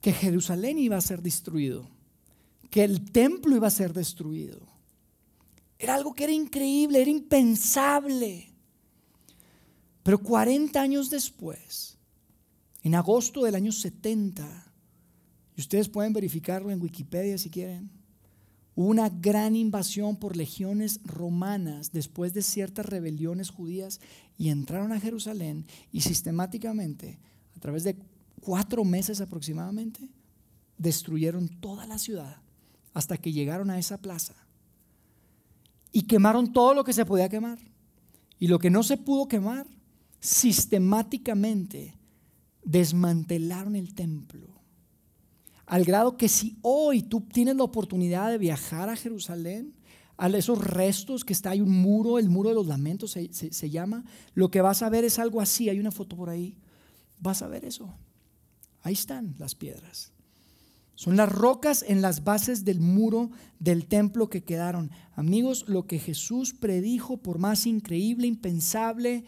[0.00, 1.93] que Jerusalén iba a ser destruido
[2.70, 4.60] que el templo iba a ser destruido.
[5.78, 8.48] Era algo que era increíble, era impensable.
[10.02, 11.96] Pero 40 años después,
[12.82, 14.72] en agosto del año 70,
[15.56, 17.90] y ustedes pueden verificarlo en Wikipedia si quieren,
[18.74, 24.00] hubo una gran invasión por legiones romanas después de ciertas rebeliones judías
[24.36, 27.18] y entraron a Jerusalén y sistemáticamente,
[27.56, 27.96] a través de
[28.40, 30.08] cuatro meses aproximadamente,
[30.76, 32.43] destruyeron toda la ciudad
[32.94, 34.34] hasta que llegaron a esa plaza.
[35.92, 37.58] Y quemaron todo lo que se podía quemar.
[38.38, 39.66] Y lo que no se pudo quemar,
[40.20, 41.98] sistemáticamente
[42.62, 44.48] desmantelaron el templo.
[45.66, 49.74] Al grado que si hoy tú tienes la oportunidad de viajar a Jerusalén,
[50.16, 53.70] a esos restos que está, hay un muro, el muro de los lamentos se, se
[53.70, 54.04] llama,
[54.34, 56.56] lo que vas a ver es algo así, hay una foto por ahí,
[57.18, 57.92] vas a ver eso.
[58.82, 60.13] Ahí están las piedras.
[60.94, 64.90] Son las rocas en las bases del muro del templo que quedaron.
[65.16, 69.24] Amigos, lo que Jesús predijo, por más increíble, impensable,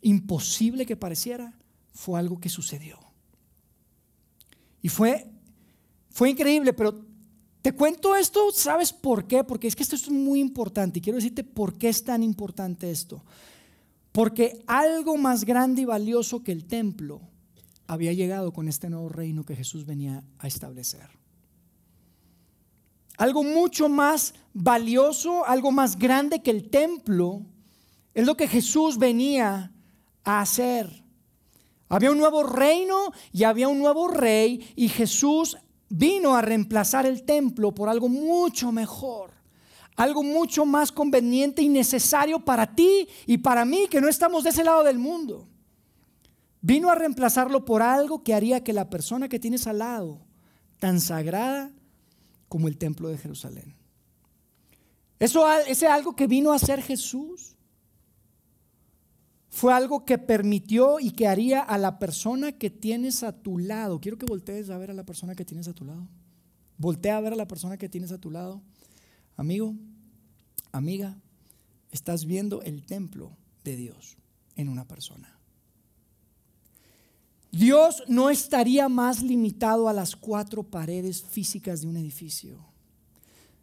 [0.00, 1.56] imposible que pareciera,
[1.94, 2.98] fue algo que sucedió.
[4.82, 5.30] Y fue,
[6.10, 7.06] fue increíble, pero
[7.62, 9.44] te cuento esto, ¿sabes por qué?
[9.44, 12.90] Porque es que esto es muy importante y quiero decirte por qué es tan importante
[12.90, 13.24] esto.
[14.10, 17.31] Porque algo más grande y valioso que el templo
[17.86, 21.08] había llegado con este nuevo reino que Jesús venía a establecer.
[23.18, 27.42] Algo mucho más valioso, algo más grande que el templo,
[28.14, 29.72] es lo que Jesús venía
[30.24, 31.02] a hacer.
[31.88, 37.22] Había un nuevo reino y había un nuevo rey y Jesús vino a reemplazar el
[37.22, 39.30] templo por algo mucho mejor,
[39.96, 44.50] algo mucho más conveniente y necesario para ti y para mí que no estamos de
[44.50, 45.48] ese lado del mundo.
[46.62, 50.20] Vino a reemplazarlo por algo que haría que la persona que tienes al lado,
[50.78, 51.72] tan sagrada
[52.48, 53.74] como el templo de Jerusalén.
[55.18, 57.56] Eso, ese algo que vino a hacer Jesús
[59.50, 64.00] fue algo que permitió y que haría a la persona que tienes a tu lado.
[64.00, 66.08] Quiero que voltees a ver a la persona que tienes a tu lado.
[66.78, 68.62] Voltea a ver a la persona que tienes a tu lado.
[69.36, 69.74] Amigo,
[70.72, 71.18] amiga,
[71.90, 74.16] estás viendo el templo de Dios
[74.56, 75.31] en una persona.
[77.52, 82.58] Dios no estaría más limitado a las cuatro paredes físicas de un edificio.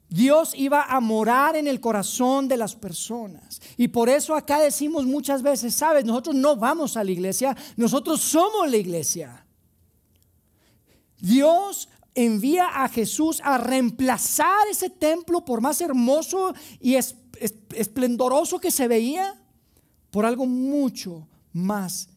[0.08, 3.60] Dios iba a morar en el corazón de las personas.
[3.78, 8.22] Y por eso acá decimos muchas veces, sabes, nosotros no vamos a la iglesia, nosotros
[8.22, 9.46] somos la iglesia.
[11.20, 18.88] Dios envía a Jesús a reemplazar ese templo, por más hermoso y esplendoroso que se
[18.88, 19.36] veía,
[20.12, 22.08] por algo mucho más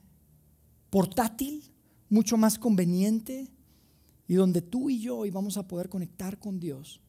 [0.92, 1.64] portátil,
[2.10, 3.48] mucho más conveniente
[4.28, 7.00] y donde tú y yo íbamos a poder conectar con Dios,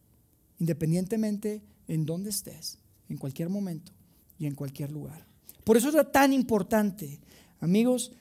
[0.57, 3.91] independientemente en donde estés, en cualquier momento
[4.39, 5.27] y en cualquier lugar.
[5.65, 7.19] Por eso era tan importante.
[7.59, 8.13] Amigos,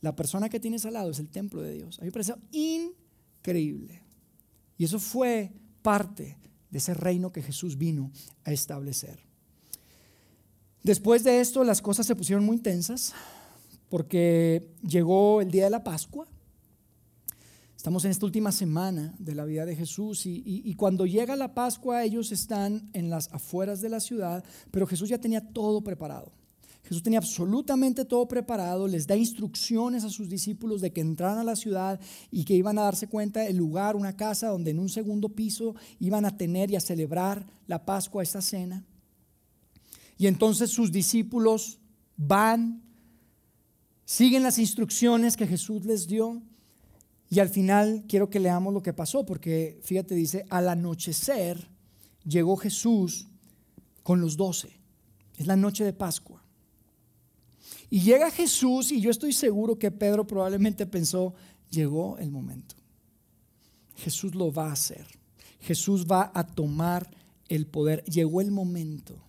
[0.00, 1.98] la persona que tienes al lado es el templo de Dios.
[1.98, 4.00] A mí me parece increíble.
[4.78, 5.52] Y eso fue
[5.82, 6.38] parte
[6.70, 8.10] de ese reino que Jesús vino
[8.44, 9.20] a establecer.
[10.82, 13.12] Después de esto las cosas se pusieron muy intensas
[13.90, 16.26] porque llegó el día de la Pascua.
[17.76, 22.04] Estamos en esta última semana de la vida de Jesús y, cuando llega la Pascua
[22.04, 26.32] ellos están en las afueras de la ciudad, pero Jesús ya tenía todo preparado.
[26.84, 31.44] Jesús tenía absolutamente todo preparado, les da instrucciones a sus discípulos de que entraran a
[31.44, 32.00] la ciudad
[32.30, 35.74] y que iban a darse cuenta el lugar, una casa donde en un segundo piso
[35.98, 38.84] iban a tener y a celebrar la Pascua, esta cena.
[40.18, 41.78] Y entonces sus discípulos
[42.16, 42.82] van,
[44.10, 46.42] siguen las instrucciones que Jesús les dio
[47.28, 51.68] y al final quiero que leamos lo que pasó, porque fíjate, dice, al anochecer
[52.24, 53.28] llegó Jesús
[54.02, 54.72] con los doce.
[55.36, 56.42] Es la noche de Pascua.
[57.88, 61.32] Y llega Jesús y yo estoy seguro que Pedro probablemente pensó,
[61.70, 62.74] llegó el momento.
[63.94, 65.06] Jesús lo va a hacer.
[65.60, 67.08] Jesús va a tomar
[67.48, 68.02] el poder.
[68.06, 69.22] Llegó el momento.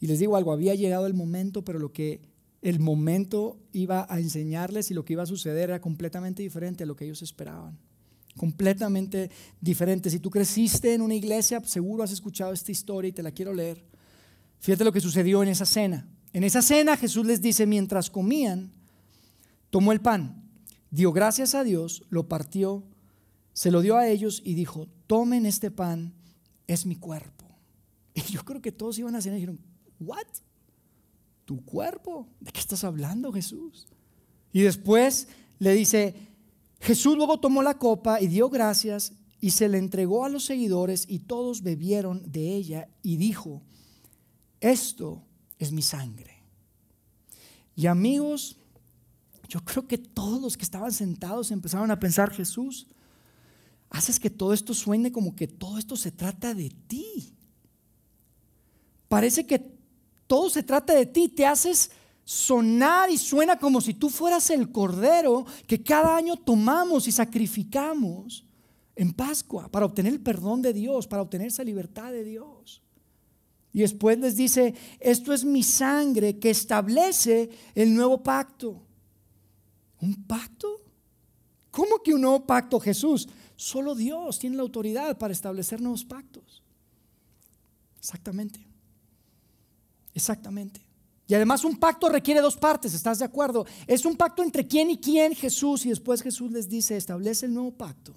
[0.00, 2.34] Y les digo algo, había llegado el momento, pero lo que
[2.66, 6.86] el momento iba a enseñarles y lo que iba a suceder era completamente diferente a
[6.86, 7.78] lo que ellos esperaban.
[8.36, 10.10] Completamente diferente.
[10.10, 13.54] Si tú creciste en una iglesia, seguro has escuchado esta historia y te la quiero
[13.54, 13.84] leer.
[14.58, 16.08] Fíjate lo que sucedió en esa cena.
[16.32, 18.72] En esa cena Jesús les dice, mientras comían,
[19.70, 20.42] tomó el pan,
[20.90, 22.82] dio gracias a Dios, lo partió,
[23.52, 26.14] se lo dio a ellos y dijo, tomen este pan,
[26.66, 27.46] es mi cuerpo.
[28.14, 29.60] Y yo creo que todos iban a cenar y dijeron,
[30.00, 30.26] ¿what?
[31.46, 32.28] Tu cuerpo.
[32.40, 33.86] ¿De qué estás hablando, Jesús?
[34.52, 35.28] Y después
[35.58, 36.14] le dice,
[36.80, 41.06] Jesús luego tomó la copa y dio gracias y se le entregó a los seguidores
[41.08, 43.62] y todos bebieron de ella y dijo,
[44.60, 45.22] esto
[45.58, 46.42] es mi sangre.
[47.74, 48.56] Y amigos,
[49.48, 52.88] yo creo que todos los que estaban sentados empezaron a pensar, Jesús,
[53.90, 57.34] haces que todo esto suene como que todo esto se trata de ti.
[59.08, 59.75] Parece que
[60.26, 61.90] todo se trata de ti, te haces
[62.24, 68.44] sonar y suena como si tú fueras el cordero que cada año tomamos y sacrificamos
[68.96, 72.82] en Pascua para obtener el perdón de Dios, para obtener esa libertad de Dios.
[73.72, 78.82] Y después les dice, esto es mi sangre que establece el nuevo pacto.
[80.00, 80.82] ¿Un pacto?
[81.70, 83.28] ¿Cómo que un nuevo pacto, Jesús?
[83.54, 86.62] Solo Dios tiene la autoridad para establecer nuevos pactos.
[87.98, 88.65] Exactamente.
[90.16, 90.80] Exactamente.
[91.28, 93.66] Y además un pacto requiere dos partes, ¿estás de acuerdo?
[93.86, 97.52] Es un pacto entre quién y quién, Jesús, y después Jesús les dice, establece el
[97.54, 98.16] nuevo pacto,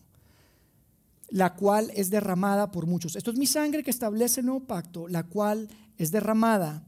[1.27, 3.17] la cual es derramada por muchos.
[3.17, 6.87] Esto es mi sangre que establece el nuevo pacto, la cual es derramada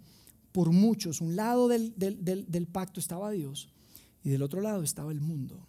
[0.54, 1.20] por muchos.
[1.20, 3.70] Un lado del, del pacto estaba Dios
[4.24, 5.68] y del otro lado estaba el mundo.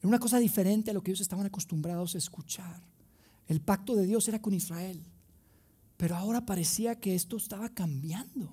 [0.00, 2.82] Era una cosa diferente a lo que ellos estaban acostumbrados a escuchar.
[3.46, 5.00] El pacto de Dios era con Israel.
[5.96, 8.52] Pero ahora parecía que esto estaba cambiando.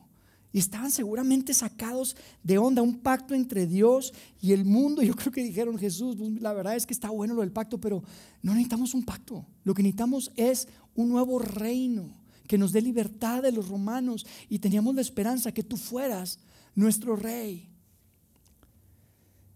[0.54, 5.02] Y estaban seguramente sacados de onda, un pacto entre Dios y el mundo.
[5.02, 7.80] Yo creo que dijeron, Jesús, pues, la verdad es que está bueno lo del pacto,
[7.80, 8.04] pero
[8.42, 9.46] no necesitamos un pacto.
[9.64, 14.26] Lo que necesitamos es un nuevo reino que nos dé libertad de los romanos.
[14.50, 16.40] Y teníamos la esperanza que tú fueras
[16.76, 17.70] nuestro rey.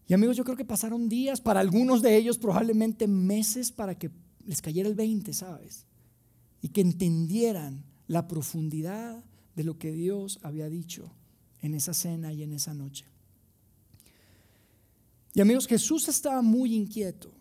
[0.08, 4.12] Y amigos, yo creo que pasaron días, para algunos de ellos probablemente meses para que
[4.45, 5.86] les cayera el 20, ¿sabes?
[6.65, 9.23] Y que entendieran la profundidad
[9.56, 11.12] de lo que Dios había dicho
[11.62, 13.06] en esa cena y en esa noche.
[15.36, 17.32] Y amigos, Jesús estaba muy inquieto.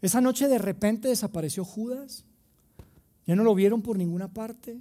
[0.00, 2.24] Esa noche de repente desapareció Judas,
[3.26, 4.80] ya no lo vieron por ninguna parte,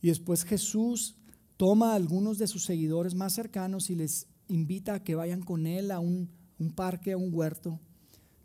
[0.00, 1.16] y después Jesús
[1.56, 5.66] toma a algunos de sus seguidores más cercanos y les invita a que vayan con
[5.66, 7.80] él a un, un parque, a un huerto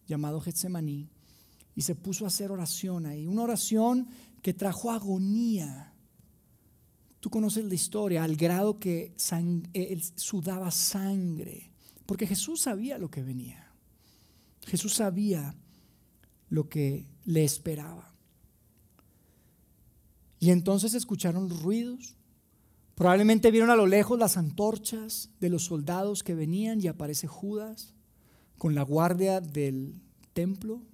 [0.07, 1.11] llamado Getsemaní
[1.79, 3.25] y se puso a hacer oración ahí.
[3.25, 4.09] Una oración
[4.41, 5.93] que trajo agonía.
[7.21, 9.15] Tú conoces la historia, al grado que
[9.73, 11.71] él sudaba sangre,
[12.05, 13.71] porque Jesús sabía lo que venía.
[14.67, 15.55] Jesús sabía
[16.49, 18.13] lo que le esperaba.
[20.37, 22.17] Y entonces escucharon ruidos.
[22.93, 27.93] Probablemente vieron a lo lejos las antorchas de los soldados que venían y aparece Judas
[28.57, 30.01] con la guardia del
[30.33, 30.88] templo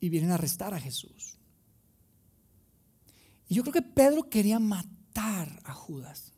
[0.00, 1.38] y vienen a arrestar a Jesús.
[3.48, 6.32] Y yo creo que Pedro quería matar a Judas.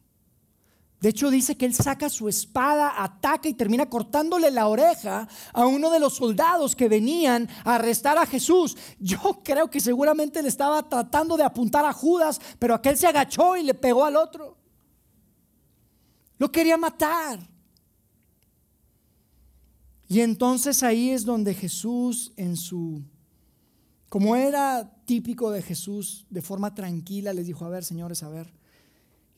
[1.02, 5.66] De hecho dice que él saca su espada, ataca y termina cortándole la oreja a
[5.66, 8.76] uno de los soldados que venían a arrestar a Jesús.
[9.00, 13.56] Yo creo que seguramente le estaba tratando de apuntar a Judas, pero aquel se agachó
[13.56, 14.56] y le pegó al otro.
[16.38, 17.40] Lo quería matar.
[20.06, 23.02] Y entonces ahí es donde Jesús en su,
[24.12, 28.52] como era típico de Jesús, de forma tranquila les dijo, a ver señores, a ver.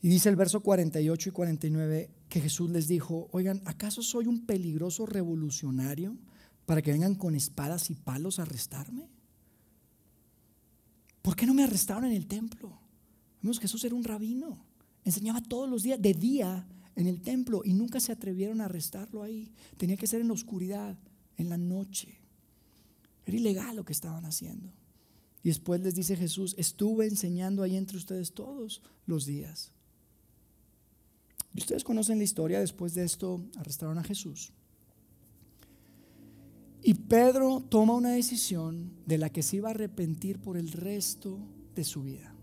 [0.01, 4.45] Y dice el verso 48 y 49 que Jesús les dijo, oigan, ¿acaso soy un
[4.45, 6.17] peligroso revolucionario
[6.65, 9.07] para que vengan con espadas y palos a arrestarme?
[11.21, 12.77] ¿Por qué no me arrestaron en el templo?
[13.61, 14.65] Jesús era un rabino,
[15.05, 16.67] enseñaba todos los días, de día
[16.97, 19.53] en el templo y nunca se atrevieron a arrestarlo ahí.
[19.77, 20.97] Tenía que ser en la oscuridad,
[21.37, 22.24] en la noche.
[23.25, 24.71] Era ilegal lo que estaban haciendo.
[25.43, 29.71] Y después les dice Jesús, estuve enseñando ahí entre ustedes todos los días.
[31.53, 34.51] Y ustedes conocen la historia, después de esto arrestaron a Jesús.
[36.81, 41.39] Y Pedro toma una decisión de la que se iba a arrepentir por el resto
[41.73, 42.35] de su vida.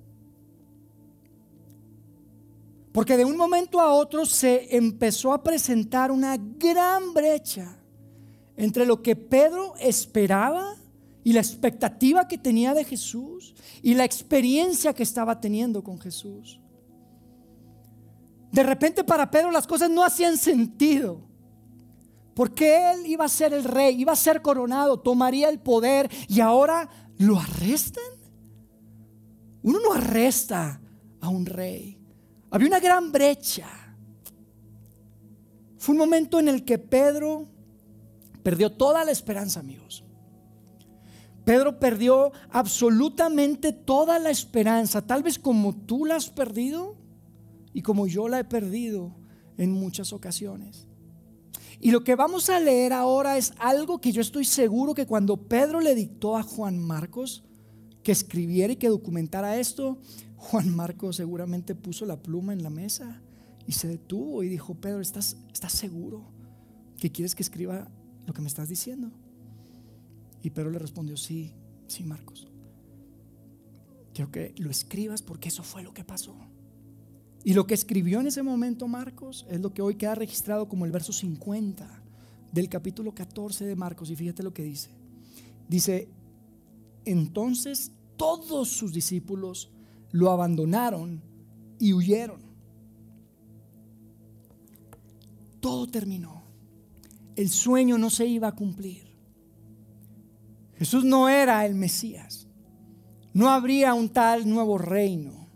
[2.93, 7.82] Porque de un momento a otro se empezó a presentar una gran brecha
[8.57, 10.76] entre lo que Pedro esperaba
[11.24, 16.61] y la expectativa que tenía de Jesús y la experiencia que estaba teniendo con Jesús.
[18.50, 21.32] De repente para Pedro las cosas no hacían sentido.
[22.34, 26.40] Porque él iba a ser el rey, iba a ser coronado, tomaría el poder y
[26.40, 26.88] ahora
[27.18, 28.05] lo arrestan.
[29.62, 30.80] Uno no arresta
[31.20, 31.98] a un rey.
[32.50, 33.68] Había una gran brecha.
[35.76, 37.48] Fue un momento en el que Pedro
[38.43, 40.05] perdió toda la esperanza, amigos.
[41.45, 46.97] Pedro perdió absolutamente toda la esperanza, tal vez como tú la has perdido
[47.72, 49.16] y como yo la he perdido
[49.57, 50.86] en muchas ocasiones.
[51.80, 55.49] Y lo que vamos a leer ahora es algo que yo estoy seguro que cuando
[55.49, 57.43] Pedro le dictó a Juan Marcos
[58.05, 59.99] que escribiera y que documentara esto,
[60.36, 63.20] Juan Marcos seguramente puso la pluma en la mesa
[63.66, 66.24] y se detuvo y dijo, Pedro, ¿estás, ¿estás seguro
[66.99, 67.90] que quieres que escriba
[68.27, 69.11] lo que me estás diciendo?
[70.43, 71.53] Y Pedro le respondió, sí,
[71.87, 72.49] sí, Marcos.
[74.12, 76.37] Quiero que lo escribas porque eso fue lo que pasó.
[77.45, 80.85] Y lo que escribió en ese momento Marcos es lo que hoy queda registrado como
[80.85, 82.03] el verso 50
[82.53, 84.11] del capítulo 14 de Marcos.
[84.11, 84.91] Y fíjate lo que dice.
[85.68, 86.09] Dice,
[87.05, 89.70] entonces todos sus discípulos
[90.12, 91.20] lo abandonaron
[91.79, 92.41] y huyeron.
[95.61, 96.41] Todo terminó.
[97.37, 99.12] El sueño no se iba a cumplir.
[100.76, 102.49] Jesús no era el Mesías.
[103.33, 105.49] No habría un tal nuevo reino.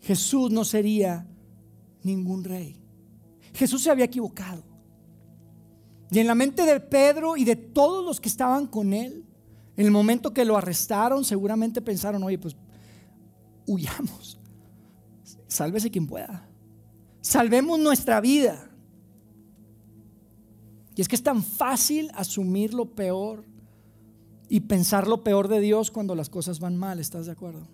[0.00, 1.26] Jesús no sería
[2.02, 2.80] ningún rey.
[3.54, 4.62] Jesús se había equivocado.
[6.10, 9.24] Y en la mente de Pedro y de todos los que estaban con él,
[9.76, 12.56] en el momento que lo arrestaron, seguramente pensaron, oye, pues
[13.66, 14.38] huyamos.
[15.46, 16.48] Sálvese quien pueda.
[17.20, 18.69] Salvemos nuestra vida.
[21.00, 23.46] Y es que es tan fácil asumir lo peor
[24.50, 27.66] y pensar lo peor de Dios cuando las cosas van mal, ¿estás de acuerdo?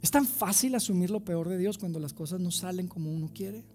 [0.00, 3.28] Es tan fácil asumir lo peor de Dios cuando las cosas no salen como uno
[3.34, 3.66] quiere.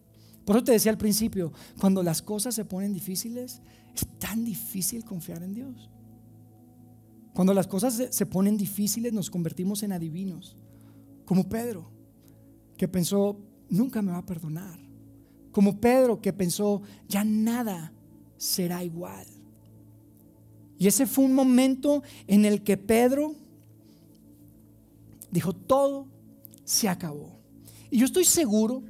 [0.44, 3.62] Por eso te decía al principio, cuando las cosas se ponen difíciles,
[3.94, 5.92] es tan difícil confiar en Dios.
[7.36, 10.58] Cuando las cosas se ponen difíciles nos convertimos en adivinos,
[11.26, 11.92] como Pedro,
[12.76, 13.40] que pensó,
[13.70, 14.87] nunca me va a perdonar.
[15.58, 17.92] Como Pedro, que pensó, ya nada
[18.38, 19.26] será igual.
[20.78, 23.34] Y ese fue un momento en el que Pedro
[25.32, 26.06] dijo, todo
[26.64, 27.40] se acabó.
[27.90, 28.84] Y yo estoy seguro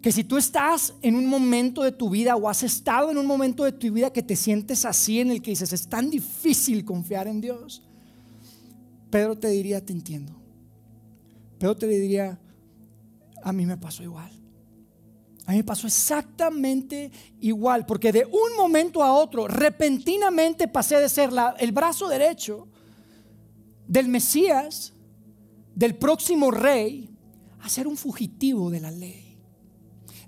[0.00, 3.26] que si tú estás en un momento de tu vida o has estado en un
[3.26, 6.86] momento de tu vida que te sientes así en el que dices, es tan difícil
[6.86, 7.82] confiar en Dios,
[9.10, 10.32] Pedro te diría, te entiendo.
[11.58, 12.40] Pedro te diría,
[13.42, 14.39] a mí me pasó igual.
[15.50, 21.08] A mí me pasó exactamente igual, porque de un momento a otro, repentinamente pasé de
[21.08, 22.68] ser el brazo derecho
[23.88, 24.92] del Mesías
[25.74, 27.10] del próximo rey
[27.62, 29.40] a ser un fugitivo de la ley.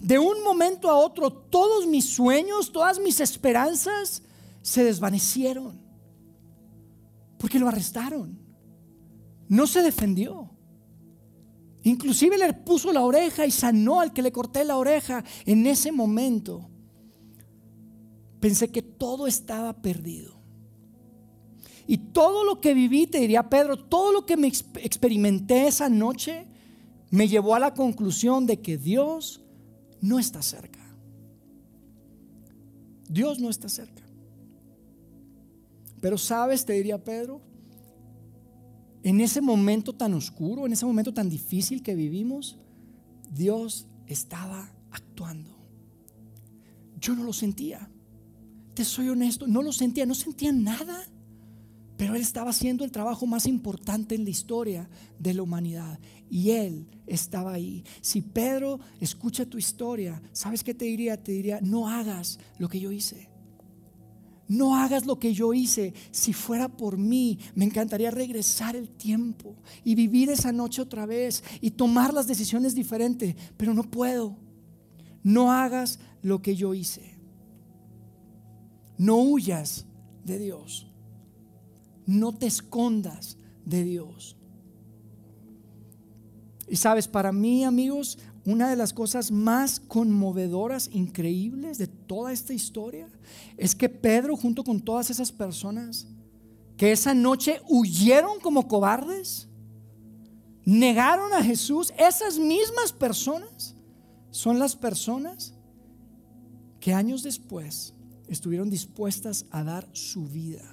[0.01, 4.25] De un momento a otro, todos mis sueños, todas mis esperanzas
[4.61, 5.81] se desvanecieron.
[7.39, 8.41] Porque lo arrestaron.
[9.49, 10.51] No se defendió.
[11.85, 15.25] Inclusive le puso la oreja y sanó al que le corté la oreja.
[15.47, 16.69] En ese momento
[18.41, 20.41] pensé que todo estaba perdido.
[21.87, 26.47] Y todo lo que viví, te diría Pedro, todo lo que me experimenté esa noche,
[27.11, 29.43] me llevó a la conclusión de que Dios
[30.01, 30.81] no está cerca.
[33.09, 34.03] Dios no está cerca.
[36.01, 37.43] Pero sabes, te diría Pedro,
[39.03, 42.59] en ese momento tan oscuro, en ese momento tan difícil que vivimos,
[43.33, 45.51] Dios estaba actuando.
[47.01, 47.91] Yo no lo sentía.
[48.75, 51.05] Te soy honesto, no lo sentía, no sentía nada.
[51.97, 54.89] Pero Él estaba haciendo el trabajo más importante en la historia
[55.19, 55.99] de la humanidad.
[56.31, 57.85] Y Él estaba ahí.
[58.01, 61.23] Si Pedro escucha tu historia, ¿sabes qué te diría?
[61.23, 63.32] Te diría, no hagas lo que yo hice.
[64.49, 65.95] No hagas lo que yo hice.
[66.11, 71.43] Si fuera por mí, me encantaría regresar el tiempo y vivir esa noche otra vez
[71.61, 73.37] y tomar las decisiones diferentes.
[73.57, 74.37] Pero no puedo.
[75.23, 77.19] No hagas lo que yo hice.
[78.99, 79.87] No huyas
[80.25, 80.87] de Dios.
[82.07, 84.37] No te escondas de Dios.
[86.69, 92.53] Y sabes, para mí, amigos, una de las cosas más conmovedoras, increíbles de toda esta
[92.53, 93.09] historia,
[93.57, 96.09] es que Pedro, junto con todas esas personas,
[96.77, 99.49] que esa noche huyeron como cobardes,
[100.65, 103.77] negaron a Jesús, esas mismas personas
[104.31, 105.55] son las personas
[106.81, 107.95] que años después
[108.29, 110.69] estuvieron dispuestas a dar su vida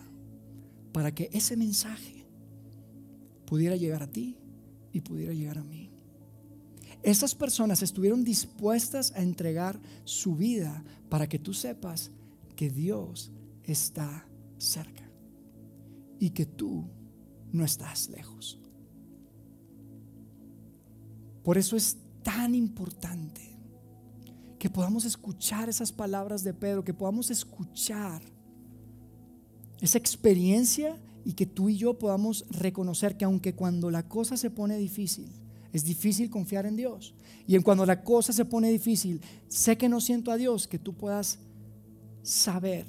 [0.92, 2.26] para que ese mensaje
[3.46, 4.38] pudiera llegar a ti
[4.92, 5.89] y pudiera llegar a mí.
[7.02, 12.12] Esas personas estuvieron dispuestas a entregar su vida para que tú sepas
[12.56, 13.32] que Dios
[13.64, 14.28] está
[14.58, 15.10] cerca
[16.20, 16.90] y que tú
[17.52, 18.60] no estás lejos.
[21.44, 23.58] Por eso es tan importante
[24.60, 28.22] que podamos escuchar esas palabras de Pedro, que podamos escuchar
[29.80, 34.52] esa experiencia y que tú y yo podamos reconocer que aunque cuando la cosa se
[34.52, 35.32] pone difícil,
[35.74, 37.14] es difícil confiar en Dios.
[37.48, 40.80] Y en cuando la cosa se pone difícil, sé que no siento a Dios, que
[40.80, 41.40] tú puedas
[42.24, 42.86] saber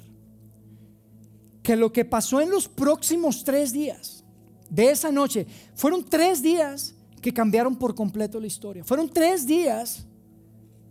[1.63, 4.23] que lo que pasó en los próximos tres días
[4.69, 8.83] de esa noche fueron tres días que cambiaron por completo la historia.
[8.83, 10.05] Fueron tres días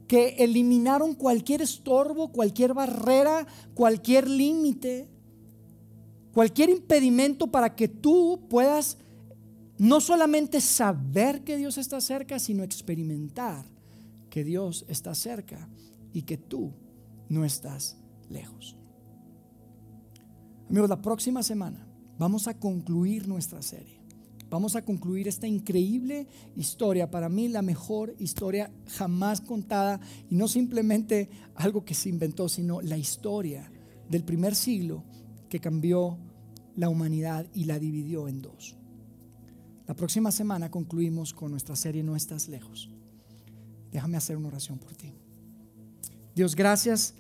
[0.07, 5.09] que eliminaron cualquier estorbo, cualquier barrera, cualquier límite
[6.33, 8.99] cualquier impedimento para que tú puedas
[9.81, 13.65] no solamente saber que Dios está cerca, sino experimentar
[14.29, 15.71] que Dios está cerca
[16.13, 16.75] y que tú
[17.31, 17.97] no estás
[18.29, 18.77] lejos.
[20.69, 21.87] Amigos, la próxima semana
[22.19, 23.99] vamos a concluir nuestra serie.
[24.51, 26.27] Vamos a concluir esta increíble
[26.57, 32.51] historia, para mí la mejor historia jamás contada, y no simplemente algo que se inventó,
[32.51, 33.73] sino la historia
[34.11, 35.05] del primer siglo
[35.49, 36.19] que cambió
[36.77, 38.77] la humanidad y la dividió en dos.
[39.91, 42.89] La próxima semana concluimos con nuestra serie No estás lejos.
[43.91, 45.13] Déjame hacer una oración por ti.
[46.33, 47.13] Dios, gracias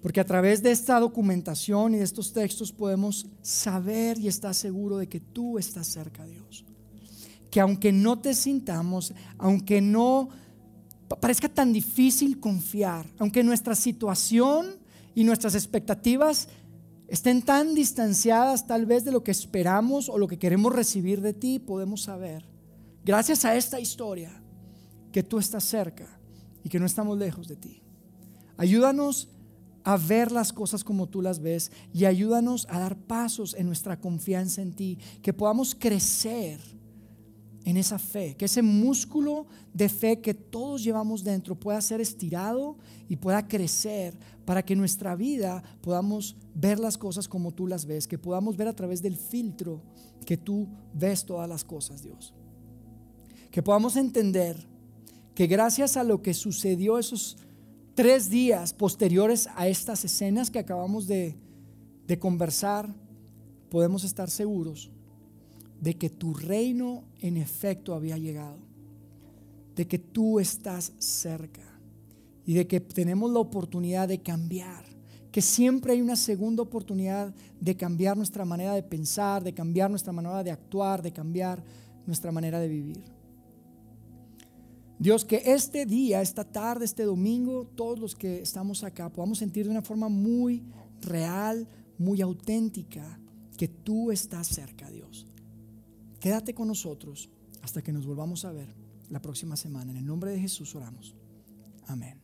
[0.00, 4.96] porque a través de esta documentación y de estos textos podemos saber y estar seguro
[4.96, 6.64] de que tú estás cerca, Dios.
[7.50, 10.28] Que aunque no te sintamos, aunque no
[11.20, 14.76] parezca tan difícil confiar, aunque nuestra situación
[15.16, 16.46] y nuestras expectativas
[17.12, 21.34] estén tan distanciadas tal vez de lo que esperamos o lo que queremos recibir de
[21.34, 22.48] ti, podemos saber,
[23.04, 24.42] gracias a esta historia,
[25.12, 26.08] que tú estás cerca
[26.64, 27.82] y que no estamos lejos de ti.
[28.56, 29.28] Ayúdanos
[29.84, 34.00] a ver las cosas como tú las ves y ayúdanos a dar pasos en nuestra
[34.00, 36.60] confianza en ti, que podamos crecer
[37.64, 42.76] en esa fe, que ese músculo de fe que todos llevamos dentro pueda ser estirado
[43.08, 48.08] y pueda crecer para que nuestra vida podamos ver las cosas como tú las ves,
[48.08, 49.80] que podamos ver a través del filtro
[50.26, 52.34] que tú ves todas las cosas, Dios.
[53.50, 54.56] Que podamos entender
[55.34, 57.36] que gracias a lo que sucedió esos
[57.94, 61.36] tres días posteriores a estas escenas que acabamos de,
[62.06, 62.92] de conversar,
[63.70, 64.90] podemos estar seguros
[65.82, 68.58] de que tu reino en efecto había llegado,
[69.74, 71.80] de que tú estás cerca
[72.46, 74.84] y de que tenemos la oportunidad de cambiar,
[75.32, 80.12] que siempre hay una segunda oportunidad de cambiar nuestra manera de pensar, de cambiar nuestra
[80.12, 81.64] manera de actuar, de cambiar
[82.06, 83.02] nuestra manera de vivir.
[85.00, 89.64] Dios, que este día, esta tarde, este domingo, todos los que estamos acá podamos sentir
[89.64, 90.62] de una forma muy
[91.00, 91.66] real,
[91.98, 93.18] muy auténtica,
[93.56, 95.31] que tú estás cerca, Dios.
[96.22, 97.28] Quédate con nosotros
[97.62, 98.68] hasta que nos volvamos a ver
[99.10, 99.90] la próxima semana.
[99.90, 101.16] En el nombre de Jesús oramos.
[101.88, 102.20] Amén.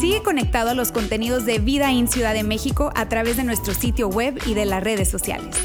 [0.00, 3.74] Sigue conectado a los contenidos de Vida en Ciudad de México a través de nuestro
[3.74, 5.56] sitio web y de las redes sociales.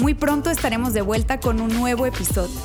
[0.00, 2.60] Muy pronto estaremos de vuelta con un nuevo episodio.